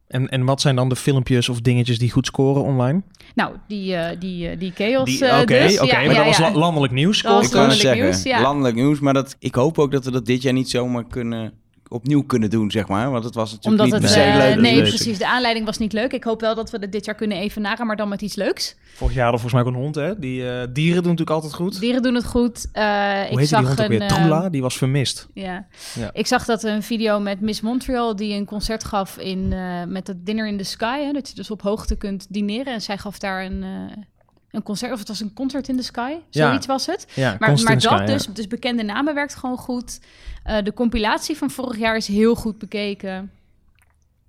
[0.09, 3.03] En, en wat zijn dan de filmpjes of dingetjes die goed scoren online?
[3.35, 5.81] Nou, die, eh, die, eh, die chaos Die- eh, Oké, dus.
[5.81, 6.53] oké, Ja, maar ja, dat was ja.
[6.53, 7.23] landelijk nieuws.
[7.23, 8.41] Dat was Ik net landelijk zeggen, nieuws, ja.
[8.43, 9.01] landelijk nieuws.
[9.01, 11.53] Maar dat, ik hoop ook dat we dat dit jaar niet zomaar kunnen,
[11.91, 13.11] opnieuw kunnen doen, zeg maar.
[13.11, 14.61] Want het was natuurlijk Omdat niet het, per se eh, leuk.
[14.61, 14.89] nee, leuk.
[14.89, 15.19] precies.
[15.19, 16.13] De aanleiding was niet leuk.
[16.13, 18.77] Ik hoop wel dat we het dit jaar kunnen evenaren, maar dan met iets leuks.
[18.95, 20.19] Vorig jaar hadden we volgens mij ook een hond, hè?
[20.19, 21.81] Die eh, dieren doen natuurlijk altijd goed.
[21.81, 22.69] Dieren doen het goed.
[22.73, 24.09] Eh, Hoe ik heette die zag hond ook een, weer?
[24.09, 25.29] Troela, die was vermist.
[25.35, 25.67] Ja.
[25.95, 26.11] Ja.
[26.13, 30.07] ik zag dat een video met Miss Montreal die een concert gaf in, eh, met
[30.07, 31.01] het Dinner in the Sky.
[31.03, 32.73] Hè, dat je dus op hoogte kunt dineren.
[32.73, 33.97] En zij gaf daar een, eh,
[34.51, 36.13] een concert, of het was een concert in the Sky.
[36.31, 36.47] Ja.
[36.47, 37.07] Zoiets was het.
[37.15, 38.07] Ja, Maar, maar dat Sky, ja.
[38.07, 40.01] dus, dus bekende namen werkt gewoon goed.
[40.45, 43.31] Eh, de compilatie van vorig jaar is heel goed bekeken.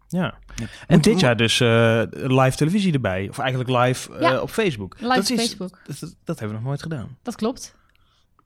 [0.07, 0.33] Ja.
[0.55, 3.29] En Moet- dit jaar dus eh, live televisie erbij.
[3.29, 4.41] Of eigenlijk live eh, Ja.
[4.41, 4.95] op Facebook.
[4.99, 5.79] Live dat op is, Facebook.
[5.87, 7.17] Dat, dat, dat hebben we nog nooit gedaan.
[7.23, 7.75] Dat klopt.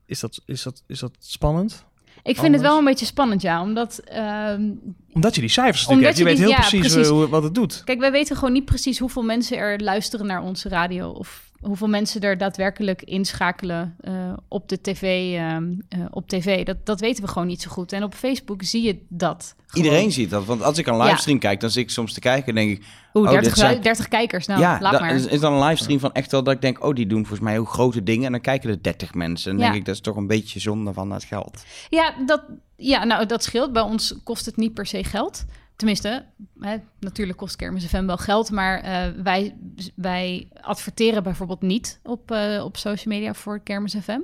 [0.06, 1.86] Is dat, is dat, is dat spannend?
[2.16, 2.56] Ik vind Anders?
[2.62, 3.62] het wel een beetje spannend, ja.
[3.62, 4.72] Omdat, ehm,
[5.14, 6.18] Omdat je die cijfers Omdat natuurlijk hebt.
[6.18, 7.08] Je je weet die- heel ja, precies, precies.
[7.12, 7.82] hoe, wat het doet.
[7.84, 11.10] kijk, wij weten gewoon niet precies hoeveel mensen er luisteren naar onze radio.
[11.10, 15.36] Of hoeveel mensen er daadwerkelijk inschakelen eh, op de tv.
[15.38, 16.66] ehm, eh, op tv.
[16.66, 17.92] Dat, dat weten we gewoon niet zo goed.
[17.92, 19.56] En op Facebook zie je dat.
[19.68, 19.86] gewoon.
[19.86, 20.46] Iedereen ziet dat.
[20.46, 22.86] Want als ik een livestream kijk, dan zit ik soms te kijken en denk ik...
[23.14, 24.46] Oeh, Oh, 30, dit zijn- 30 kijkers.
[24.48, 25.16] Nou, ja, laat dat maar.
[25.16, 26.84] is, is dan een livestream van echt wel dat ik denk...
[26.84, 28.26] Oh, die doen volgens mij heel grote dingen.
[28.26, 29.52] En dan kijken er 30 mensen.
[29.52, 29.72] En dan Ja.
[29.72, 31.64] denk ik, dat is toch een beetje zonde van het geld.
[31.90, 32.42] Ja, dat,
[32.76, 33.74] ja, nou, dat scheelt.
[33.74, 35.46] Bij ons kost het niet per se geld.
[35.76, 36.26] Tenminste,
[36.60, 39.56] hè, natuurlijk kost Kermis FM wel geld, maar eh, wij,
[39.96, 44.20] wij adverteren bijvoorbeeld niet op, eh, op social media voor Kermis FM.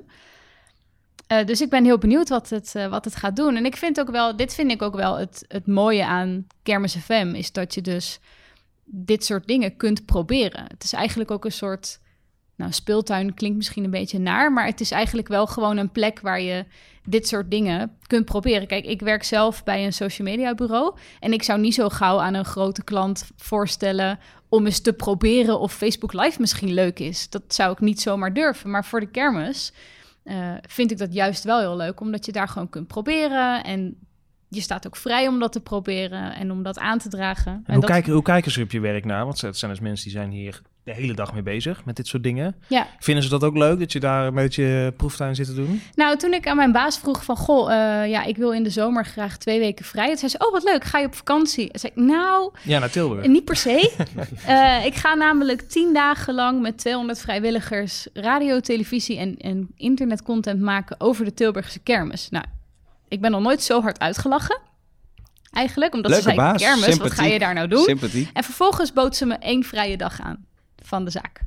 [1.27, 3.55] Eh, dus ik ben heel benieuwd wat het, wat het gaat doen.
[3.55, 6.95] En ik vind ook wel, dit vind ik ook wel het, het mooie aan Kermis
[6.95, 8.19] FM, is dat je dus
[8.85, 10.63] dit soort dingen kunt proberen.
[10.67, 11.99] Het is eigenlijk ook een soort,
[12.61, 16.19] nou, speeltuin klinkt misschien een beetje naar, maar het is eigenlijk wel gewoon een plek
[16.19, 16.65] waar je
[17.05, 18.67] dit soort dingen kunt proberen.
[18.67, 22.19] Kijk, ik werk zelf bij een social media bureau en ik zou niet zo gauw
[22.19, 27.29] aan een grote klant voorstellen om eens te proberen of Facebook Live misschien leuk is.
[27.29, 29.73] Dat zou ik niet zomaar durven, maar voor de kermis
[30.23, 33.97] eh, vind ik dat juist wel heel leuk, omdat je daar gewoon kunt proberen en
[34.53, 37.51] je staat ook vrij om dat te proberen en om dat aan te dragen.
[37.51, 39.25] En hoe, dat, kijken, hoe kijken ze op je werk naar?
[39.25, 42.07] Want het zijn dus mensen die zijn hier de hele dag mee bezig met dit
[42.07, 42.55] soort dingen.
[42.67, 42.87] Ja.
[42.99, 45.81] Vinden ze dat ook leuk, dat je daar een beetje proeftuin zit te doen?
[45.95, 47.37] Nou, toen ik aan mijn baas vroeg van...
[47.37, 50.07] Goh, eh, ja, ik wil in de zomer graag twee weken vrij.
[50.07, 51.69] Toen zei ze, oh, wat leuk, ga je op vakantie?
[51.69, 53.27] Toen zei ik, nou, Ja, naar Tilburg.
[53.27, 53.91] niet per se.
[54.45, 58.07] Eh, ik ga namelijk tien dagen lang met 200 vrijwilligers...
[58.13, 62.29] radio, televisie en, en internetcontent maken over de Tilburgse kermis.
[62.29, 62.45] Nou,
[63.11, 64.59] ik ben nog nooit zo hard uitgelachen.
[65.51, 67.83] Eigenlijk, omdat Leuke ze zei, baas, kermis, wat ga je daar nou doen?
[67.83, 68.29] Sympathie.
[68.33, 70.45] En vervolgens bood ze me één vrije dag aan
[70.83, 71.41] van de zaak.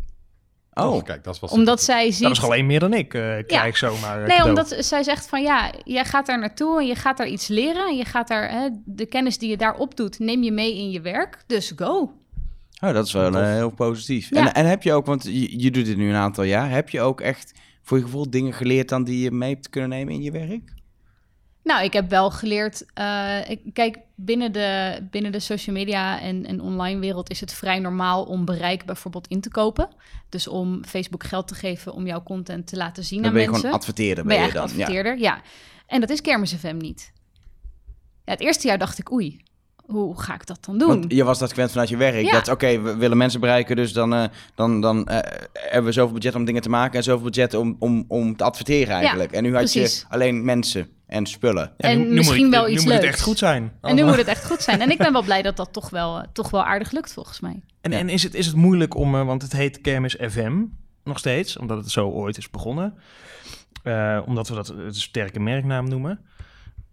[0.75, 2.23] Oh, kijk, dat was Omdat zij ziet...
[2.23, 4.21] Dat is gewoon één meer dan ik, eh krijg zomaar.
[4.21, 4.49] eh, Nee, cadeau.
[4.49, 7.87] omdat zij zegt van ja, jij gaat daar naartoe en je gaat daar iets leren.
[7.89, 10.91] En je gaat daar, hè, de kennis die je daar opdoet, neem je mee in
[10.91, 11.43] je werk.
[11.47, 12.13] Dus go.
[12.81, 14.31] Oh, dat is wel eh, heel positief.
[14.31, 14.41] Ja.
[14.41, 16.89] En, en heb je ook, want je, je doet dit nu een aantal jaar, heb
[16.89, 17.53] je ook echt
[17.83, 20.74] voor je gevoel dingen geleerd dan die je mee hebt kunnen nemen in je werk?
[21.65, 22.85] Nou, ik heb wel geleerd.
[22.95, 27.53] eh, ik, kijk, binnen de, binnen de social media en, en online wereld is het
[27.53, 29.89] vrij normaal om bereik bijvoorbeeld in te kopen.
[30.29, 33.43] Dus om Facebook geld te geven om jouw content te laten zien Dan aan ben
[33.43, 33.65] je mensen.
[33.67, 34.25] gewoon adverteerder.
[34.25, 34.63] ben Ben je dan?
[34.63, 34.69] Ja.
[34.69, 35.43] adverteerder, ja.
[35.87, 37.13] En dat is Kermis FM niet.
[38.25, 39.43] Ja, het eerste jaar dacht ik, oei,
[39.87, 40.89] hoe ga ik dat dan doen?
[40.89, 42.25] Want je was dat gewend vanuit je werk.
[42.25, 42.33] Ja.
[42.33, 45.19] Dat, oké, we willen mensen bereiken, dus dan, eh, dan, dan eh,
[45.53, 48.45] hebben we zoveel budget om dingen te maken en zoveel budget om, om, om te
[48.45, 49.33] adverteren eigenlijk.
[49.33, 50.01] en nu had precies.
[50.01, 51.73] je alleen mensen en spullen.
[51.77, 53.73] Ja, en nu- nu misschien moet het- wel iets Nu moet het echt goed zijn.
[53.81, 54.81] En nu moet het echt goed zijn.
[54.81, 57.41] En ik ben wel blij dat dat toch wel, eh, toch wel aardig lukt, volgens
[57.41, 57.61] mij.
[57.81, 60.63] En, en is, het, is het moeilijk om, eh, want het heet Kermis FM
[61.05, 62.95] nog steeds, omdat het zo ooit is begonnen.
[63.83, 66.21] Eh, omdat we dat een sterke merknaam noemen.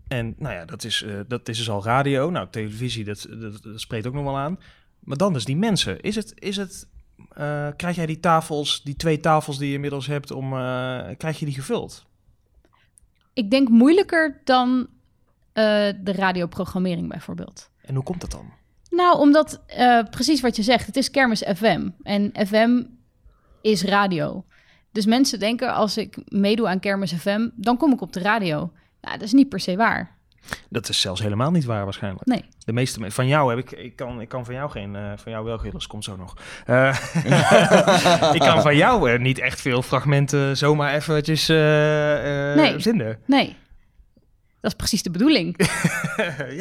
[0.07, 2.29] En nou ja, dat is, eh, dat is dus al radio.
[2.29, 4.59] Nou, televisie, dat, dat, dat spreekt ook nog wel aan.
[4.99, 6.01] Maar dan dus die mensen.
[6.01, 6.87] Is het, is het,
[7.33, 10.59] eh, krijg jij die tafels, die twee tafels die je inmiddels hebt, om, eh,
[11.17, 12.05] krijg je die gevuld?
[13.33, 14.87] Ik denk moeilijker dan
[15.53, 15.63] eh,
[16.01, 17.69] de radioprogrammering bijvoorbeeld.
[17.81, 18.51] En hoe komt dat dan?
[18.89, 21.89] Nou, omdat eh, precies wat je zegt, het is kermis FM.
[22.03, 22.83] En FM
[23.61, 24.45] is radio.
[24.91, 28.71] Dus mensen denken, als ik meedoe aan kermis FM, dan kom ik op de radio.
[29.01, 30.17] Nou, dat is niet per se waar.
[30.69, 32.25] Dat is zelfs helemaal niet waar waarschijnlijk.
[32.25, 32.45] Nee.
[32.65, 35.01] De meeste me- van jou heb ik, ik kan, ik kan van jou geen, eh,
[35.15, 36.33] van jou wel Gilles, komt zo nog.
[36.65, 36.97] Eh,
[38.37, 42.79] ik kan van jou eh, niet echt veel fragmenten zomaar eventjes Nee.
[42.79, 43.19] vinden.
[43.25, 43.55] Nee.
[44.61, 45.55] Dat is precies de bedoeling.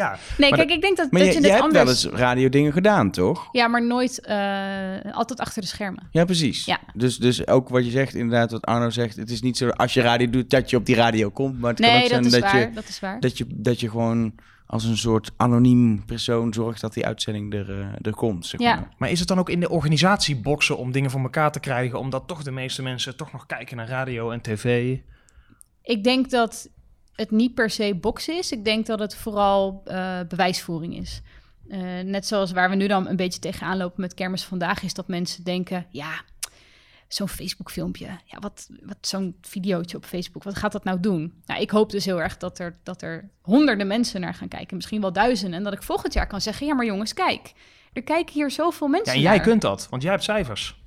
[0.01, 2.03] ja, Nee, Maar kijk, ik denk dat, Maar dat je, je je het hebt anders...
[2.03, 3.49] wel eens radiodingen gedaan, toch?
[3.53, 4.21] Ja, maar nooit...
[4.21, 6.09] eh, altijd achter de schermen.
[6.11, 6.65] Ja, precies.
[6.65, 6.79] Ja.
[6.95, 9.17] Dus, dus ook wat je zegt, inderdaad, wat Arno zegt.
[9.17, 11.61] Het is niet zo als je radio doet dat je op die radio komt.
[11.61, 12.61] Maar het kan ook zijn dat is dat, waar.
[12.61, 13.21] je, Dat is waar.
[13.21, 14.33] dat, je, dat je gewoon
[14.67, 18.47] als een soort anoniem persoon zorgt dat die uitzending er, eh, er komt.
[18.47, 18.75] Zeg Ja.
[18.75, 18.89] maar.
[18.99, 22.23] maar is het dan ook in de organisatieboksen om dingen voor elkaar te krijgen, omdat
[22.27, 24.97] toch de meeste mensen toch nog kijken naar radio en tv?
[25.83, 26.69] Ik denk dat
[27.21, 28.53] het niet per se boksen is.
[28.53, 31.21] Ik denk dat het vooral eh, bewijsvoering is.
[31.69, 34.95] Eh, net zoals waar we nu dan een beetje tegenaan lopen met kermis vandaag, is
[34.95, 36.21] dat mensen denken: ja,
[37.09, 41.43] zo'n Facebook-filmpje, ja, wat, wat zo'n videootje op Facebook, wat gaat dat nou doen?
[41.47, 44.77] Nou, ik hoop dus heel erg dat er, dat er honderden mensen naar gaan kijken,
[44.77, 47.53] misschien wel duizenden, en dat ik volgend jaar kan zeggen: ja, maar jongens, kijk,
[47.93, 49.15] er kijken hier zoveel Ja, mensen.
[49.15, 49.45] en jij naar.
[49.45, 50.83] kunt dat, want jij hebt cijfers.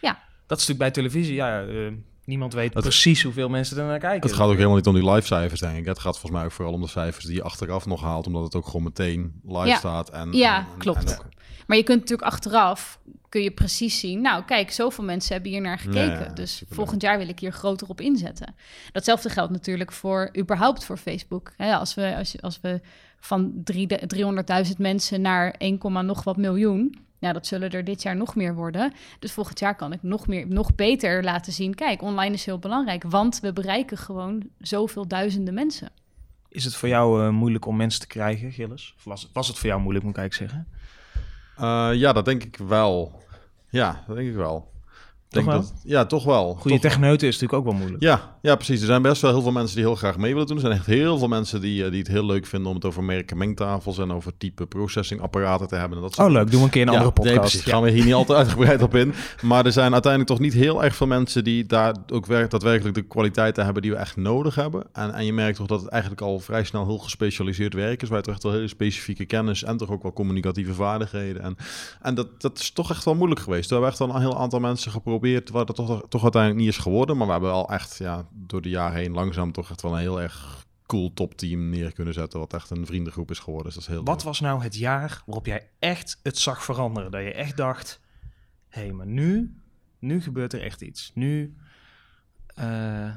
[0.00, 0.22] Ja.
[0.46, 1.92] Dat is natuurlijk bij televisie, ja, eh,
[2.24, 4.28] niemand weet Het- precies hoeveel mensen er naar kijken.
[4.28, 5.84] Het gaat ook helemaal niet om die live cijfers, denk ik.
[5.86, 8.42] Het gaat volgens mij ook vooral om de cijfers die je achteraf nog haalt, omdat
[8.44, 9.76] het ook gewoon meteen live Ja.
[9.76, 10.10] staat.
[10.10, 11.04] En, Ja, en- klopt.
[11.10, 11.28] en ook-
[11.66, 14.20] Maar je kunt natuurlijk achteraf kun je precies zien.
[14.20, 16.00] Nou, kijk, zoveel mensen hebben hier naar gekeken.
[16.10, 18.54] Ja, ja, dus volgend jaar wil ik hier groter op inzetten.
[18.92, 21.52] Datzelfde geldt natuurlijk voor überhaupt voor Facebook.
[21.56, 22.80] Hè, als, we, als, je- als we
[23.20, 26.98] van drie- 300.000 mensen naar 1, nog wat miljoen.
[27.22, 28.92] Nou, dat zullen er dit jaar nog meer worden.
[29.18, 31.74] Dus volgend jaar kan ik nog, meer, nog beter laten zien.
[31.74, 35.90] Kijk, online is heel belangrijk, want we bereiken gewoon zoveel duizenden mensen.
[36.48, 38.94] Is het voor jou eh, moeilijk om mensen te krijgen, Gilles?
[38.96, 40.72] Of was, was het voor jou moeilijk, moet ik eigenlijk zeggen?
[41.56, 43.22] Eh, ja, dat denk ik wel.
[43.68, 44.71] Ja, dat denk ik wel.
[45.32, 45.46] Denk?
[45.46, 46.54] Dat, ja, toch wel.
[46.54, 48.02] Goede Toch- techneuten is natuurlijk ook wel moeilijk.
[48.02, 48.80] Ja, ja, precies.
[48.80, 50.56] Er zijn best wel heel veel mensen die heel graag mee willen doen.
[50.56, 52.84] Er zijn echt heel veel mensen die, eh, die het heel leuk vinden om het
[52.84, 55.96] over merken mengtafels en over type processingapparaten te hebben.
[55.96, 56.50] En dat soort Oh, leuk.
[56.50, 57.50] Doen we een keer een Ja, andere Nee, podcast.
[57.50, 57.64] precies.
[57.66, 57.72] Ja.
[57.72, 59.14] Gaan we hier niet altijd uitgebreid op in.
[59.42, 62.94] Maar er zijn uiteindelijk toch niet heel erg veel mensen die daar ook werk, daadwerkelijk
[62.94, 64.84] de kwaliteiten hebben die we echt nodig hebben.
[64.92, 68.08] En, en je merkt toch dat het eigenlijk al vrij snel heel gespecialiseerd werk is,
[68.08, 71.42] waar je toch echt wel hele specifieke kennis en toch ook wel communicatieve vaardigheden.
[71.42, 71.56] En,
[72.02, 73.66] en dat, dat is toch echt wel moeilijk geweest.
[73.68, 76.70] We hebben echt wel een heel aantal mensen geprobeerd waar dat toch, toch uiteindelijk niet
[76.72, 77.16] is geworden.
[77.16, 79.98] Maar we hebben wel echt ja, door de jaren heen langzaam toch echt wel een
[79.98, 82.38] heel erg cool topteam neer kunnen zetten.
[82.38, 83.66] Wat echt een vriendengroep is geworden.
[83.66, 84.24] Dus dat is heel Wat leuk.
[84.24, 87.10] was nou het jaar waarop jij echt het zag veranderen?
[87.10, 88.00] Dat je echt dacht,
[88.68, 89.54] hé, hey, maar nu,
[89.98, 91.10] nu gebeurt er echt iets.
[91.14, 91.56] Nu,
[92.54, 93.10] eh,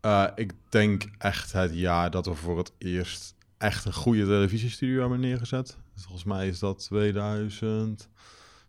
[0.00, 5.00] Eh, ik denk echt het jaar dat we voor het eerst echt een goede televisiestudio
[5.00, 5.76] hebben neergezet.
[5.94, 7.98] Volgens mij is dat 2014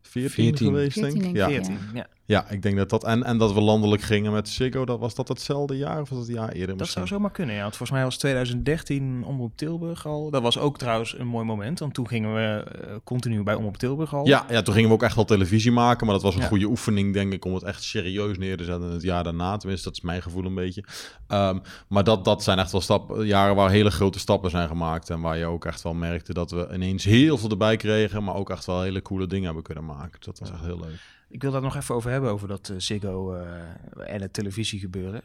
[0.01, 0.57] 14.
[0.57, 1.35] geweest, 14 denk ik.
[1.35, 1.47] Ja.
[1.47, 1.53] ik.
[1.65, 1.77] 14.
[1.93, 2.07] Ja.
[2.31, 3.03] Ja, ik denk dat dat...
[3.03, 6.19] En, en dat we landelijk gingen met Ziggo, dat, was dat hetzelfde jaar of was
[6.19, 7.07] het een jaar eerder Dat misschien?
[7.07, 7.61] zou zomaar kunnen, ja.
[7.61, 10.29] Want volgens mij was 2013 Omroep Tilburg al.
[10.29, 13.77] Dat was ook trouwens een mooi moment, want toen gingen we eh, continu bij Omroep
[13.77, 14.27] Tilburg al.
[14.27, 16.05] Ja, ja, toen gingen we ook echt wel televisie maken.
[16.05, 16.47] Maar dat was een Ja.
[16.47, 18.91] goede oefening, denk ik, om het echt serieus neer te zetten.
[18.91, 20.83] Het jaar daarna, tenminste, dat is mijn gevoel een beetje.
[21.27, 21.57] Ehm,
[21.87, 25.09] maar dat, dat zijn echt wel stappen, jaren waar hele grote stappen zijn gemaakt.
[25.09, 28.23] En waar je ook echt wel merkte dat we ineens heel veel erbij kregen.
[28.23, 30.11] Maar ook echt wel hele coole dingen hebben kunnen maken.
[30.11, 30.99] Dus dat was echt heel leuk.
[31.31, 35.21] Ik wil daar nog even over hebben, over dat eh, Ziggo eh, en het televisiegebeuren.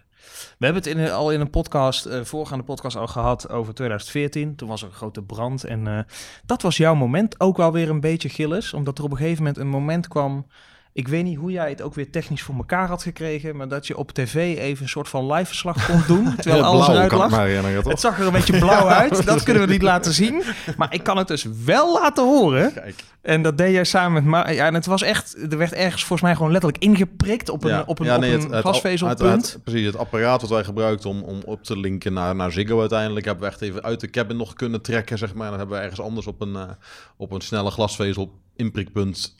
[0.58, 4.56] We hebben het in, al in een podcast, eh voorgaande podcast al gehad over 2014.
[4.56, 5.98] Toen was er een grote brand en eh,
[6.44, 8.72] dat was jouw moment ook wel weer een beetje Gilles.
[8.72, 10.46] Omdat er op een gegeven moment een moment kwam...
[10.96, 13.56] Ik weet niet hoe jij het ook weer technisch voor elkaar had gekregen...
[13.56, 16.34] maar dat je op tv even een soort van live verslag kon doen...
[16.36, 17.12] terwijl Ja, alles blauw, eruit
[17.84, 17.84] lag.
[17.92, 19.24] Het zag er een beetje blauw uit.
[19.26, 20.42] Dat kunnen we niet laten zien.
[20.76, 22.72] Maar ik kan het dus wel laten horen.
[22.72, 23.04] Kijk.
[23.22, 25.36] En dat deed jij samen met Ma Ja, en het was echt...
[25.50, 28.40] Er werd ergens volgens mij gewoon letterlijk ingeprikt op een, op een, op nee, een
[28.40, 29.52] het- het- glasvezelpunt.
[29.52, 32.80] het- precies, het apparaat wat wij gebruikten om, om op te linken naar, naar Ziggo
[32.80, 33.26] uiteindelijk...
[33.26, 35.44] hebben we echt even uit de cabin nog kunnen trekken, zeg maar.
[35.44, 36.62] En dan hebben we ergens anders op een, eh,
[37.16, 39.34] op een snelle glasvezel inprikpunt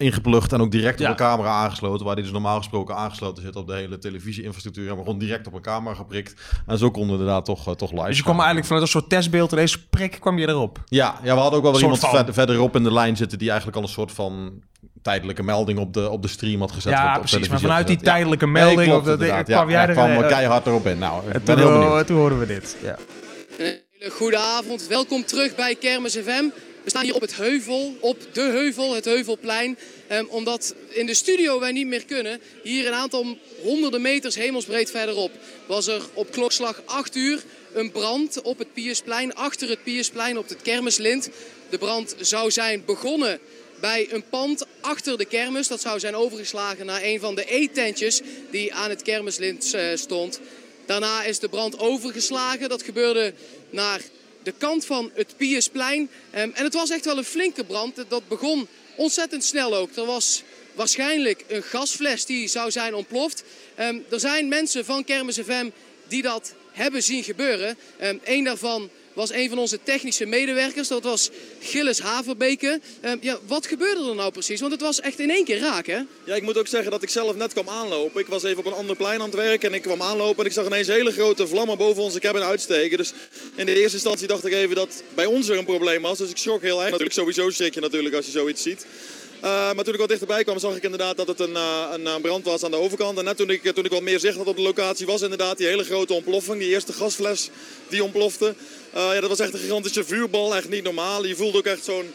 [0.00, 0.52] ingeplucht...
[0.52, 1.04] en ook direct Ja.
[1.04, 2.06] op een camera aangesloten...
[2.06, 4.84] waar die dus normaal gesproken aangesloten zit op de hele televisieinfrastructuur...
[4.96, 6.34] we gewoon direct op een camera geprikt.
[6.66, 8.44] En zo konden we inderdaad toch, eh, toch live Dus je kwam gaan.
[8.44, 9.50] eigenlijk vanuit een soort testbeeld...
[9.50, 10.78] deze prik kwam je erop.
[10.86, 13.38] Ja, ja, we hadden ook wel weer iemand verder, verderop in de lijn zitten...
[13.38, 14.62] die eigenlijk al een soort van
[15.02, 16.92] tijdelijke melding op de, op de stream had gezet.
[16.92, 17.48] Ja, op- op precies.
[17.48, 17.96] Maar vanuit die.
[17.96, 18.02] Ja.
[18.02, 18.82] tijdelijke Nee, melding...
[18.88, 19.44] klopt, of dat, inderdaad.
[19.46, 19.92] kwam ja, jij er...
[19.94, 20.98] kwam eh, keihard erop in.
[20.98, 22.00] Nou, ik en ben toen, heel benieuwd.
[22.00, 22.76] eh, toen hoorden we dit.
[22.82, 22.96] Ja.
[23.58, 24.86] Een hele goede avond.
[24.86, 26.44] Welkom terug bij Kermis FM.
[26.84, 29.78] We staan hier op het heuvel, op de heuvel, het Heuvelplein.
[30.06, 32.40] Ehm, omdat in de studio wij niet meer kunnen.
[32.62, 35.30] Hier een aantal honderden meters hemelsbreed verderop
[35.66, 39.34] was er op klokslag 8 uur een brand op het Piersplein.
[39.34, 41.30] Achter het Piersplein op het Kermislint.
[41.68, 43.40] De brand zou zijn begonnen
[43.80, 45.68] bij een pand achter de kermis.
[45.68, 48.20] Dat zou zijn overgeslagen naar een van de eetentjes
[48.50, 50.40] die aan het Kermislint eh, stond.
[50.86, 52.68] Daarna is de brand overgeslagen.
[52.68, 53.32] Dat gebeurde
[53.70, 54.00] naar
[54.42, 56.10] de kant van het Piusplein.
[56.30, 58.04] Ehm, en het was echt wel een flinke brand.
[58.08, 59.96] Dat begon ontzettend snel ook.
[59.96, 60.42] Er was
[60.74, 63.42] waarschijnlijk een gasfles die zou zijn ontploft.
[63.74, 65.70] Ehm, er zijn mensen van Kermis FM
[66.08, 67.76] die dat hebben zien gebeuren.
[67.98, 70.88] Eén ehm, daarvan was een van onze technische medewerkers.
[70.88, 71.30] Dat was
[71.60, 72.80] Gilles Haverbeke.
[73.04, 74.60] Um, ja, wat gebeurde er nou precies?
[74.60, 76.00] Want het was echt in één keer raak, hè?
[76.24, 78.20] Ja, ik moet ook zeggen dat ik zelf net kwam aanlopen.
[78.20, 80.46] Ik was even op een ander plein aan het werken en ik kwam aanlopen en
[80.46, 82.96] ik zag ineens hele grote vlammen boven onze cabin uitsteken.
[82.96, 83.12] Dus
[83.54, 86.18] in de eerste instantie dacht ik even dat bij ons er een probleem was.
[86.18, 86.84] Dus ik schrok heel erg.
[86.84, 88.86] Natuurlijk sowieso schrik je natuurlijk als je zoiets ziet.
[89.44, 92.20] Uh, maar toen ik wat dichterbij kwam, zag ik inderdaad dat het een, uh, een,
[92.20, 93.18] brand was aan de overkant.
[93.18, 95.58] En net toen ik, toen ik wat meer zicht had op de locatie, was inderdaad
[95.58, 96.58] die hele grote ontploffing.
[96.58, 97.50] Die eerste gasfles
[97.88, 98.54] die ontplofte.
[98.94, 101.24] Uh, ja, dat was echt een gigantische vuurbal, echt niet normaal.
[101.24, 102.12] Je voelde ook echt zo'n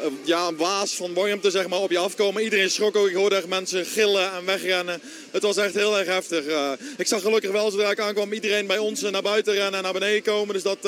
[0.00, 2.42] eh, ja, waas van warmte zeg maar, op je afkomen.
[2.42, 3.08] Iedereen schrok ook.
[3.08, 5.00] Ik hoorde echt mensen gillen en wegrennen.
[5.30, 6.46] Het was echt heel erg heftig.
[6.46, 9.82] Uh, ik zag gelukkig wel, zodra ik aankwam, iedereen bij ons naar buiten rennen en
[9.82, 10.54] naar beneden komen.
[10.54, 10.82] Dus dat,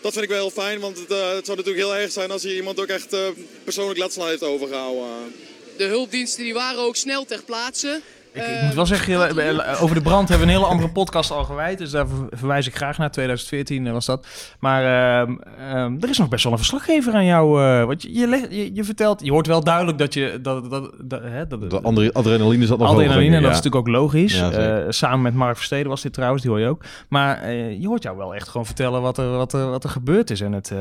[0.00, 0.80] dat vind ik wel heel fijn.
[0.80, 3.16] Want het, het zou natuurlijk heel erg zijn als hier iemand ook echt
[3.64, 5.34] persoonlijk letsel heeft overgehouden.
[5.76, 8.00] De hulpdiensten die waren ook snel ter plaatse.
[8.32, 11.30] Ik, ik, moet wel zeggen, eh, over de brand hebben we een hele andere podcast
[11.30, 11.78] al gewijd.
[11.78, 13.10] Dus daar verwijs ik graag naar.
[13.10, 14.26] 2014 eh, was dat.
[14.60, 17.62] Maar uh, uh, er is nog best wel een verslaggever aan jou.
[17.62, 18.10] Uh, want je,
[18.50, 20.38] je, je, vertelt, je hoort wel duidelijk dat je...
[20.42, 23.88] Dat, dat, dat, hè, dat, de andere adrenaline zat nog Adrenaline, en dat is natuurlijk
[23.88, 24.38] ook logisch.
[24.38, 26.84] Ja, samen met Mark Versteden was dit trouwens, die hoor je ook.
[27.08, 30.30] Maar je hoort jou wel echt gewoon vertellen wat er, wat er, wat er gebeurd
[30.30, 30.40] is.
[30.40, 30.72] En het,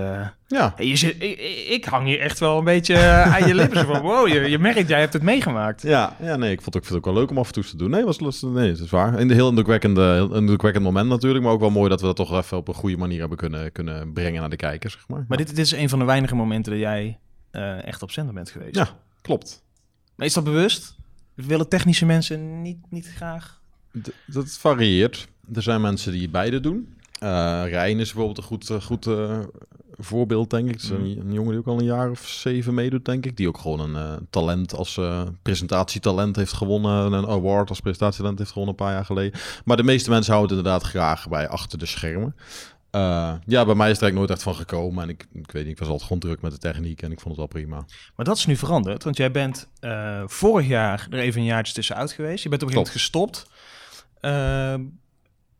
[0.47, 0.73] ja.
[0.77, 1.39] Je zit, ik,
[1.69, 3.85] ik, hang hier echt wel een beetje aan je lippen.
[3.85, 5.81] van, wow, je, je merkt, jij hebt het meegemaakt.
[5.81, 7.53] Ja, ja nee, ik vond het ook, vind het ook wel leuk om af en
[7.53, 7.89] toe te doen.
[7.89, 8.49] Nee, was lustig.
[8.49, 9.19] Nee, het is waar.
[9.19, 11.43] In de heel indrukwekkende, indrukwekkend moment natuurlijk.
[11.43, 13.71] Maar ook wel mooi dat we dat toch even op een goede manier hebben kunnen,
[13.71, 15.25] kunnen brengen naar de kijkers, zeg maar.
[15.27, 17.19] Maar dit, dit is een van de weinige momenten dat jij
[17.51, 18.75] uh, echt op zender bent geweest.
[18.75, 19.63] Ja, klopt.
[20.15, 20.95] Maar is dat bewust?
[21.33, 23.61] Willen technische mensen niet, niet graag?
[24.01, 25.27] D dat varieert.
[25.53, 26.93] Er zijn mensen die beide doen.
[27.23, 27.29] Uh,
[27.65, 29.39] Rijn is bijvoorbeeld een goed, uh, goed uh,
[29.99, 30.83] voorbeeld, denk ik.
[30.83, 31.19] Een, mm.
[31.19, 33.37] een, jongen die ook al een jaar of zeven meedoet, denk ik.
[33.37, 37.13] Die ook gewoon een uh, talent als uh, presentatietalent heeft gewonnen.
[37.13, 39.39] Een award als presentatietalent heeft gewonnen een paar jaar geleden.
[39.65, 42.35] Maar de meeste mensen houden het inderdaad graag bij achter de schermen.
[42.91, 45.03] Uh, ja, bij mij is het eigenlijk nooit echt van gekomen.
[45.03, 47.19] En ik, ik weet niet, ik was altijd gewoon druk met de techniek en ik
[47.19, 47.85] vond het wel prima.
[48.15, 49.67] Maar dat is nu veranderd, want jij bent
[50.25, 52.43] vorig jaar er even een jaartje tussenuit geweest.
[52.43, 53.47] Je bent op een gegeven moment gestopt.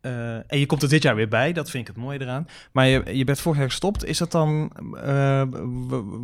[0.02, 2.48] Uh, en je komt er dit jaar weer bij, dat vind ik het mooie eraan.
[2.72, 4.04] Maar je, je bent vorig jaar gestopt.
[4.04, 5.42] Is dat dan, uh,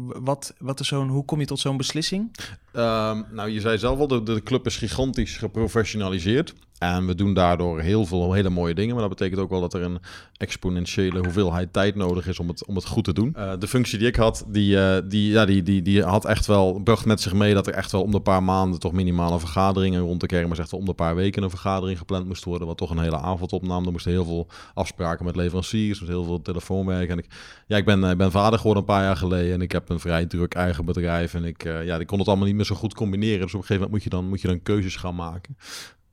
[0.07, 2.37] wat, wat is zo'n, hoe kom je tot zo'n beslissing?
[2.77, 6.55] Um, nou, je zei zelf al, de, de club is gigantisch geprofessionaliseerd.
[6.79, 8.93] En we doen daardoor heel veel hele mooie dingen.
[8.93, 9.99] Maar dat betekent ook wel dat er een
[10.37, 13.35] exponentiële hoeveelheid tijd nodig is om het, om het goed te doen.
[13.37, 16.47] Uh, de functie die ik had, die, uh, die, ja, die, die, die had echt
[16.47, 19.39] wel, bracht met zich mee dat er echt wel om de paar maanden toch minimale
[19.39, 22.67] vergaderingen rond de kermis, echt wel om de paar weken een vergadering gepland moest worden.
[22.67, 23.87] Wat toch een hele avond opnam.
[23.87, 27.09] Er moesten heel veel afspraken met leveranciers, met heel veel telefoonwerk.
[27.09, 27.27] En ik,
[27.67, 30.01] ja, ik ben, ik ben vader geworden een paar jaar geleden en ik heb een
[30.01, 31.35] vrij druk eigen bedrijf.
[31.35, 33.41] En ik, ja, ik kon het allemaal niet meer zo goed combineren.
[33.41, 35.57] Dus op een gegeven moment moet je dan, moet je dan keuzes gaan maken.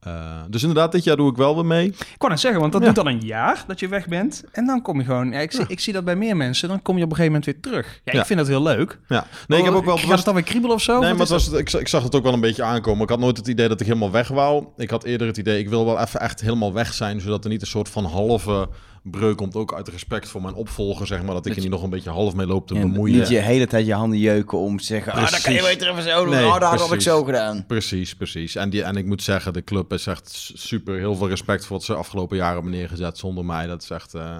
[0.06, 1.86] Uh, dus inderdaad, dit jaar doe ik wel weer mee.
[1.86, 2.86] Ik kon het zeggen, want dat ja.
[2.86, 4.44] doet dan een jaar dat je weg bent.
[4.52, 5.30] En dan kom je gewoon...
[5.30, 6.68] Ja, ik, zie, ik zie dat bij meer mensen.
[6.68, 8.00] Dan kom je op een gegeven moment weer terug.
[8.04, 8.98] Ja, ik vind dat heel leuk.
[9.08, 9.26] Ja.
[9.46, 9.96] Nee, ik heb ook wel...
[9.96, 11.00] Gaat het dan weer kriebelen of zo?
[11.00, 13.02] Nee, maar het was, ik, ik zag het ook wel een beetje aankomen.
[13.02, 14.66] Ik had nooit het idee dat ik helemaal weg wou.
[14.76, 17.20] Ik had eerder het idee, ik wil wel even echt helemaal weg zijn...
[17.20, 18.68] zodat er niet een soort van halve
[19.10, 21.34] breuk komt ook uit respect voor mijn opvolger, zeg maar.
[21.34, 23.18] Dat ik er niet nog een beetje half mee loop te bemoeien.
[23.18, 25.12] Niet je hele tijd je handen jeuken om te zeggen...
[25.12, 25.36] Precies.
[25.36, 26.34] Ah, dan kan je beter even zo doen.
[26.34, 27.64] Nee, oh, dat had ik zo gedaan.
[27.66, 28.54] Precies, precies.
[28.54, 30.98] En, die, en ik moet zeggen, de club is echt super.
[30.98, 33.66] Heel veel respect voor wat ze afgelopen jaren hebben neergezet zonder mij.
[33.66, 34.38] Dat is echt uh,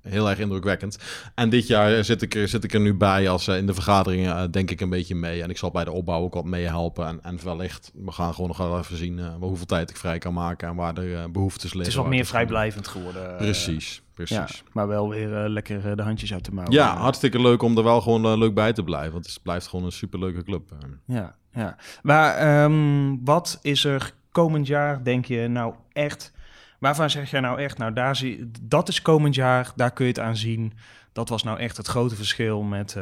[0.00, 0.98] heel erg indrukwekkend.
[1.34, 3.74] En dit jaar zit ik er, zit ik er nu bij als uh, in de
[3.74, 5.42] vergaderingen uh, denk ik een beetje mee.
[5.42, 7.06] En ik zal bij de opbouw ook wat meehelpen.
[7.06, 10.34] En, en wellicht, we gaan gewoon nog wel even zien hoeveel tijd ik vrij kan
[10.34, 11.80] maken en waar er behoeftes liggen.
[11.80, 13.36] Het is wat meer vrijblijvend geworden.
[13.36, 14.36] Precies precies.
[14.36, 16.70] Ja, maar wel weer uh, lekker uh, de handjes uit de mouw.
[16.70, 19.12] Ja, hartstikke leuk om er wel gewoon uh, leuk bij te blijven.
[19.12, 20.72] Want het blijft gewoon een superleuke club.
[21.06, 21.76] Ja, ja.
[22.02, 26.32] Maar um, wat is er komend jaar, denk je, nou echt...
[26.78, 30.10] Waarvan zeg jij nou echt, nou daar zie, dat is komend jaar, daar kun je
[30.10, 30.72] het aan zien.
[31.12, 32.96] Dat was nou echt het grote verschil met,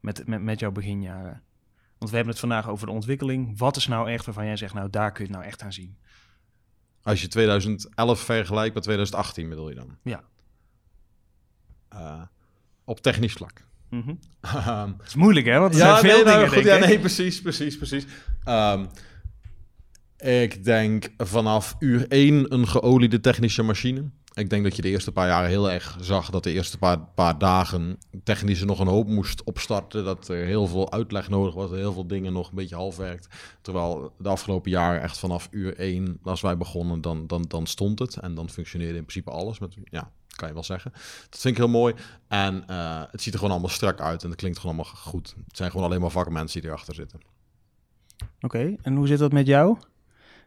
[0.00, 1.42] met, met, met jouw beginjaren.
[1.98, 3.58] Want we hebben het vandaag over de ontwikkeling.
[3.58, 5.72] Wat is nou echt waarvan jij zegt, nou daar kun je het nou echt aan
[5.72, 5.98] zien?
[7.02, 9.96] Als je 2011 vergelijkt met 2018, bedoel je dan?
[10.02, 10.22] Ja.
[11.94, 12.22] Uh,
[12.84, 13.64] op technisch vlak.
[13.90, 14.18] Mm -hmm.
[14.68, 15.58] um, het is moeilijk, hè?
[15.58, 18.06] Want er ja, zijn veel nee, dingen, nou, goed, ja, nee, precies, precies, precies.
[18.48, 18.88] Um,
[20.16, 24.10] ik denk vanaf uur 1 een geoliede technische machine.
[24.32, 26.98] Ik denk dat je de eerste paar jaren heel erg zag dat de eerste paar,
[26.98, 30.04] paar dagen technisch nog een hoop moest opstarten.
[30.04, 33.28] Dat er heel veel uitleg nodig was, heel veel dingen nog een beetje half werkt.
[33.60, 37.98] Terwijl de afgelopen jaren echt vanaf uur één, als wij begonnen, dan, dan, dan stond
[37.98, 38.16] het.
[38.16, 39.58] En dan functioneerde in principe alles.
[39.58, 40.90] Met, ja, kan je wel zeggen.
[41.30, 41.94] Dat vind ik heel mooi.
[42.28, 45.34] En eh, het ziet er gewoon allemaal strak uit en het klinkt gewoon allemaal goed.
[45.46, 47.20] Het zijn gewoon alleen maar vakmensen die erachter zitten.
[48.40, 49.76] Oké, en hoe zit dat met jou?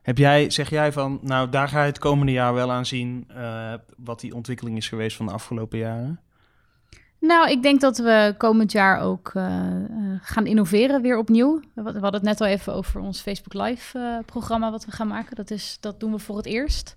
[0.04, 3.26] Heb jij, zeg jij van, nou daar ga je het komende jaar wel aan zien
[3.28, 6.20] eh, wat die ontwikkeling is geweest van de afgelopen jaren?
[7.20, 11.62] Nou, ik denk dat we komend jaar ook eh, eh, gaan innoveren weer opnieuw.
[11.74, 15.36] We, hadden het net al even over ons Facebook Live programma wat we gaan maken.
[15.36, 16.96] Dat, is, dat doen we voor het eerst.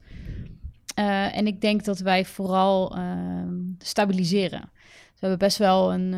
[0.94, 4.70] En ik denk dat wij vooral ehm, stabiliseren.
[4.84, 6.14] We hebben best wel een,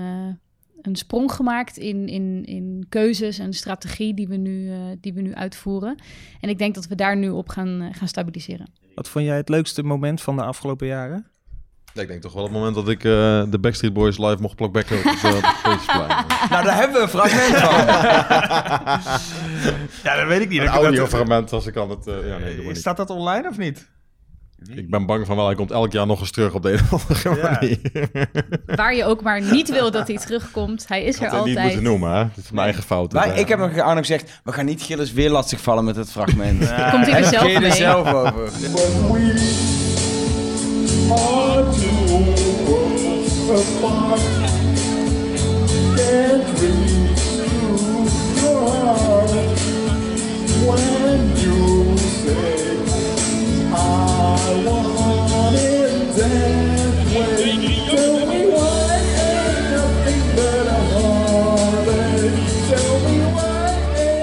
[0.89, 5.21] een sprong gemaakt in, in, in keuzes en strategie die we, nu, eh, die we
[5.21, 5.99] nu uitvoeren.
[6.41, 8.67] En ik denk dat we daar nu op gaan, eh, gaan stabiliseren.
[8.95, 11.27] Wat vond jij het leukste moment van de afgelopen jaren?
[11.95, 14.57] Ja, ik denk toch wel het moment dat ik eh, de Backstreet Boys live mocht
[14.57, 16.09] plakbacken op het, eh, op het Feestplein.
[16.51, 17.87] Nou, daar hebben we een fragment van.
[20.05, 20.61] Ja, dat weet ik niet.
[20.61, 22.07] Een audiofragment als ik kan het...
[22.07, 22.77] eh, ja, nee, niet.
[22.77, 23.89] Staat dat online of niet?
[24.75, 26.81] Ik ben bang van wel, hij komt elk jaar nog eens terug op de een
[26.91, 27.51] of andere Ja.
[27.61, 27.79] manier.
[28.67, 30.89] Waar je ook maar niet wil dat hij terugkomt.
[30.89, 31.75] Hij is Ik er had het niet altijd.
[31.75, 32.19] moeten noemen, hè.
[32.19, 33.13] Het is mijn eigen fout.
[33.13, 35.61] Maar Dus, ik heb eh, nog aan hem gezegd, we gaan niet Gilles weer lastig
[35.61, 36.59] vallen met het fragment.
[36.93, 37.73] Komt hij er zelf Hij er mee?
[37.73, 38.51] zelf over.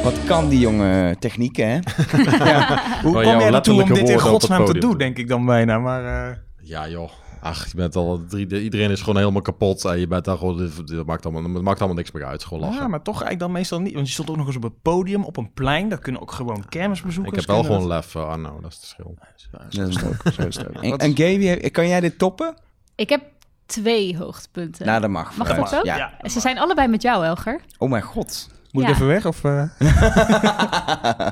[0.03, 1.79] Wat kan die jonge technieken, hè?
[2.51, 2.81] ja.
[3.01, 5.79] Hoe kom jij ertoe om dit in godsnaam te doen, denk ik dan bijna.
[5.79, 7.09] Maar eh, Ja, joh.
[7.45, 9.85] Ach, je bent al drie, iedereen is gewoon helemaal kapot.
[9.85, 12.43] En je bent dan gewoon, dit maakt allemaal, het maakt allemaal niks meer uit.
[12.43, 12.81] Gewoon lachen.
[12.81, 13.93] ja, maar toch eigenlijk dan meestal niet.
[13.93, 15.89] Want je stond ook nog eens op het podium, op een plein.
[15.89, 17.41] Dat kunnen ook gewoon kermisbezoekers.
[17.41, 17.87] ik heb wel gewoon dat.
[17.89, 19.17] lef, eh, Arno, dat is het verschil.
[19.51, 20.33] Dat is het ook.
[20.33, 20.73] Zo is het ook.
[20.83, 22.55] En, en Gaby, kan jij dit toppen?
[22.95, 23.21] Ik heb
[23.65, 24.85] twee hoogtepunten.
[24.85, 25.37] Nou, dat mag.
[25.37, 25.79] Mag dat zo?
[25.83, 26.13] Ja.
[26.21, 27.61] Ze zijn allebei met jou, Elger.
[27.77, 28.49] Oh mijn god.
[28.71, 28.89] Moet Ja.
[28.89, 29.25] ik even weg?
[29.25, 29.63] Of, eh?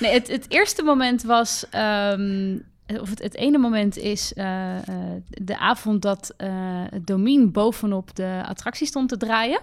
[0.00, 1.66] Nee, het, het eerste moment was...
[1.70, 2.56] ehm,
[2.86, 6.48] of het, het ene moment is eh, eh, de avond dat eh
[6.90, 9.60] het Domien bovenop de attractie stond te draaien.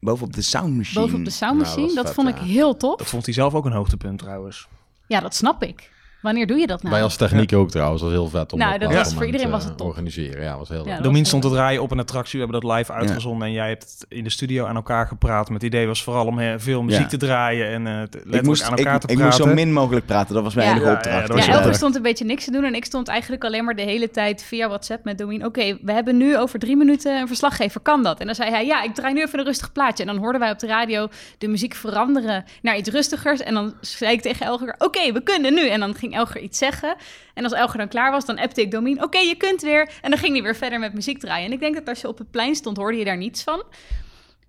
[0.00, 1.00] Bovenop de soundmachine.
[1.00, 1.80] Bovenop de soundmachine.
[1.80, 2.52] Nou, dat dat is vet, vond ik ja.
[2.52, 2.96] heel tof.
[2.96, 4.68] Dat vond hij zelf ook een hoogtepunt trouwens.
[5.06, 5.92] Ja, dat snap ik.
[6.24, 6.94] Wanneer doe je dat nou?
[6.94, 9.26] Wij als techniek ook trouwens, dat was heel vet om Nou, dat, was dat voor
[9.26, 9.86] iedereen was eh, het top.
[9.86, 10.42] organiseren.
[10.42, 12.40] Ja, was heel Ja, Domien stond te draaien op een attractie.
[12.40, 13.46] We hebben dat live uitgezonden.
[13.46, 15.48] En jij hebt het in de studio aan elkaar gepraat.
[15.50, 17.06] Met het idee was vooral om veel muziek Ja.
[17.08, 17.66] te draaien.
[17.68, 19.38] En eh, letterlijk Ik moest, aan ik, elkaar te ik praten.
[19.40, 20.34] moest zo min mogelijk praten.
[20.34, 21.28] Dat was mijn Ja, opdracht.
[21.46, 23.82] ja, Elger stond een beetje niks te doen en ik stond eigenlijk alleen maar de
[23.82, 25.44] hele tijd via WhatsApp met Domien.
[25.44, 28.20] Oké, we hebben nu over drie minuten een verslaggever, kan dat?
[28.20, 30.04] En dan zei hij, ja, ik draai nu even een rustig plaatje.
[30.04, 31.08] En dan hoorden wij op de radio
[31.38, 33.40] de muziek veranderen naar iets rustigers.
[33.40, 35.68] En dan zei ik tegen Elger, oké, we kunnen nu.
[35.68, 36.96] En dan ging Elger iets zeggen.
[37.34, 39.90] En als Elger dan klaar was, dan appte ik Domien, oké, je kunt weer.
[40.02, 41.46] En dan ging hij weer verder met muziek draaien.
[41.46, 43.62] En ik denk dat als je op het plein stond, hoorde je daar niets van.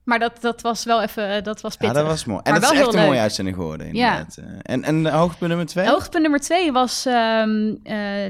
[0.03, 1.97] Maar dat, dat was wel even, dat was Ja, pittig.
[1.97, 2.39] dat was mooi.
[2.43, 4.09] En Maar dat is echt een mooie uitzending geworden, Ja.
[4.11, 4.37] inderdaad.
[4.37, 5.87] Eh, En, en hoogtepunt nummer twee?
[5.87, 8.25] Hoogtepunt nummer twee was ehm, eh,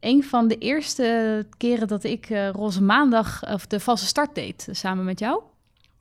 [0.00, 4.68] een van de eerste keren dat ik eh, Roze Maandag of de valse start deed
[4.70, 5.40] samen met jou.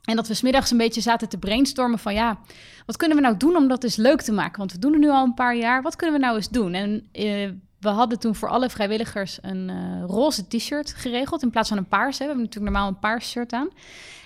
[0.04, 2.40] En dat we smiddags een beetje zaten te brainstormen van ja,
[2.86, 4.58] wat kunnen we nou doen om dat eens leuk te maken?
[4.58, 5.82] Want we doen het nu al een paar jaar.
[5.82, 6.74] Wat kunnen we nou eens doen?
[6.74, 7.50] En eh,
[7.80, 11.88] we hadden toen voor alle vrijwilligers een eh, roze t-shirt geregeld in plaats van een
[11.88, 12.18] paars.
[12.18, 12.26] Hè.
[12.26, 13.70] We hebben natuurlijk normaal een paars shirt aan.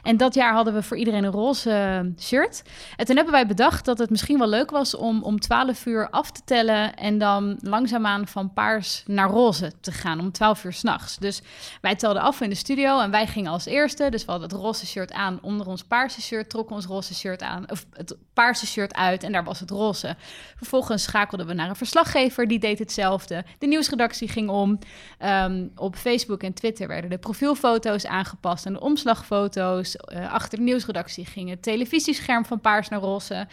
[0.08, 2.64] En dat jaar hadden we voor iedereen een roze eh, shirt.
[2.96, 6.10] En toen hebben wij bedacht dat het misschien wel leuk was om om 12 uur
[6.10, 10.74] af te tellen en dan langzaamaan van paars naar roze te gaan om 12 uur
[10.74, 11.18] s'nachts.
[11.18, 11.42] Dus
[11.82, 14.10] wij telden af in de studio en wij gingen als eerste.
[14.10, 17.42] Dus we hadden het roze shirt aan onder ons paarse shirt, trokken ons roze shirt
[17.42, 20.16] aan, of het paarse shirt uit en daar was het roze.
[20.58, 23.46] Vervolgens schakelden we naar een verslaggever, die deed hetzelfde.
[23.60, 24.80] De nieuwsredactie ging om.
[25.18, 29.97] Ehm, op Facebook en Twitter werden de profielfoto's aangepast en de omslagfoto's.
[29.98, 33.48] Eh, achter de nieuwsredactie ging het televisiescherm van paars naar roze.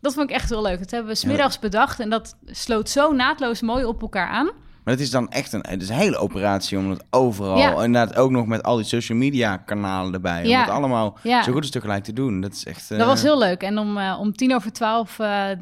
[0.00, 0.78] Dat vond ik echt heel leuk.
[0.78, 4.50] Dat hebben we smiddags bedacht en dat sloot zo naadloos mooi op elkaar aan.
[4.84, 7.70] Maar het is dan echt een, het is een hele operatie om het overal, Ja.
[7.82, 10.54] inderdaad ook nog met al die social media kanalen erbij, Ja.
[10.56, 11.42] om het allemaal Ja.
[11.42, 12.40] zo goed als tegelijk te doen.
[12.40, 12.90] Dat is echt...
[12.90, 13.62] eh, Dat was heel leuk.
[13.62, 15.58] En om, eh, om tien over twaalf, eh, eh,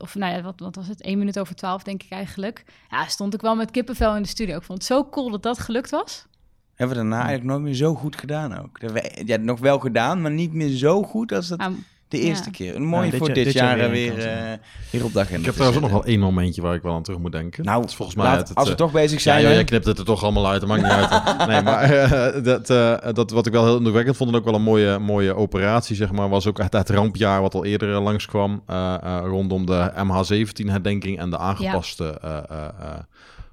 [0.00, 1.06] of nou ja, wat, wat was het?
[1.06, 2.64] Eén minuut over twaalf, denk ik eigenlijk.
[2.90, 4.56] Ja, stond ik wel met kippenvel in de studio.
[4.56, 6.26] Ik vond het zo cool dat dat gelukt was.
[6.74, 8.80] Hebben we daarna eigenlijk nooit meer zo goed gedaan ook.
[8.80, 11.58] Dat we, ja, nog wel gedaan, maar niet meer zo goed als dat...
[11.58, 11.74] Nou,
[12.08, 12.50] De eerste Ja.
[12.56, 12.76] keer.
[12.76, 14.52] Een mooie dit voor jaar- dit, dit jaar jaar weer weer, eh,
[14.90, 17.18] weer op Ik heb trouwens ook nog wel één momentje waar ik wel aan terug
[17.18, 17.64] moet denken.
[17.64, 19.56] Nou, Dat is volgens mij laat- het, als we eh, toch bezig Ja, zijn...
[19.58, 21.36] je knipt het er toch allemaal uit, dat maakt niet uit.
[21.48, 24.54] Nee, maar eh, dat, eh, dat wat ik wel heel indrukwekkend vond en ook wel
[24.54, 28.62] een mooie, mooie operatie, zeg maar, was ook het, het rampjaar wat al eerder langskwam
[28.66, 32.98] eh, eh, rondom de MH17-herdenking en de aangepaste eh, eh, eh,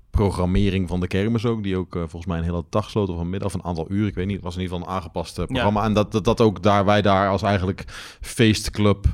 [0.10, 3.20] programmering van de kermis ook, die ook eh, volgens mij een hele dag sloot of
[3.20, 4.97] een middag of een aantal uur, ik weet niet, het was in ieder geval een
[4.97, 5.84] aangepast programma.
[5.84, 7.84] En dat, dat, dat ook daar, wij daar als eigenlijk
[8.22, 9.05] feestclub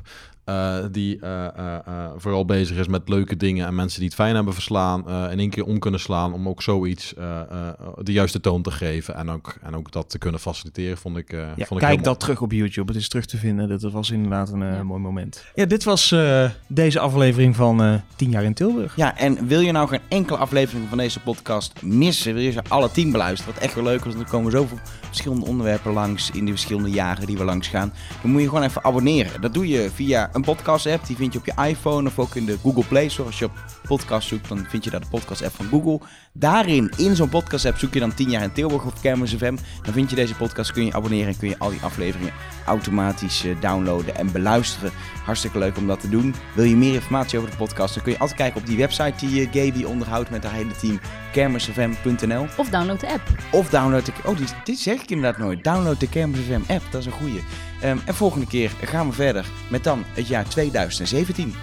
[0.46, 4.36] eh, die eh, eh, vooral bezig is met leuke dingen en mensen die het fijn
[4.36, 7.68] hebben verslaan, eh, in één keer om kunnen slaan om ook zoiets eh, eh,
[8.02, 11.34] de juiste toon te geven en ook, en ook dat te kunnen faciliteren, vond ik,
[11.34, 12.92] eh Ja, vond ik kijk dat terug op YouTube.
[12.92, 13.70] Het is terug te vinden.
[13.70, 14.84] Dat was inderdaad een Ja.
[14.84, 15.44] mooi moment.
[15.56, 18.96] Ja, dit was eh, deze aflevering van eh 10 jaar in Tilburg.
[18.96, 22.34] Ja, en wil je nou geen enkele aflevering van deze podcast missen?
[22.34, 23.54] Wil je ze alle tien beluisteren?
[23.54, 24.78] Wat echt wel leuk is, want er komen zoveel
[25.08, 27.94] verschillende onderwerpen langs in de verschillende jaren die we langs gaan.
[28.22, 29.42] Dan moet je gewoon even abonneren.
[29.42, 31.06] Dat doe je via een podcast app.
[31.06, 33.28] Die vind je op je iPhone of ook in de Google Play Store.
[33.28, 33.52] Als je op
[33.88, 36.08] podcast zoekt, dan vind je daar de podcast app van Google.
[36.34, 39.56] Daarin, in zo'n podcast app, zoek je dan 10 jaar in Tilburg of Kermis FM.
[39.84, 42.34] Dan vind je deze podcast, kun je abonneren en kun je al die afleveringen
[42.66, 44.92] automatisch eh, downloaden en beluisteren.
[45.24, 46.36] Hartstikke leuk om dat te doen.
[46.56, 49.26] Wil je meer informatie over de podcast, dan kun je altijd kijken op die website
[49.26, 51.00] die eh, Gaby onderhoudt met haar hele team,
[51.32, 52.46] kermisfm.nl.
[52.58, 53.22] Of download de app.
[53.52, 54.12] Of download de...
[54.26, 55.64] Oh, dit, dit zeg ik inderdaad nooit.
[55.64, 57.42] Download de Kermis FM app, dat is een goeie.
[57.82, 61.54] Ehm, en volgende keer gaan we verder met dan het jaar 2017.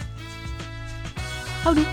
[1.62, 1.84] Houdoe.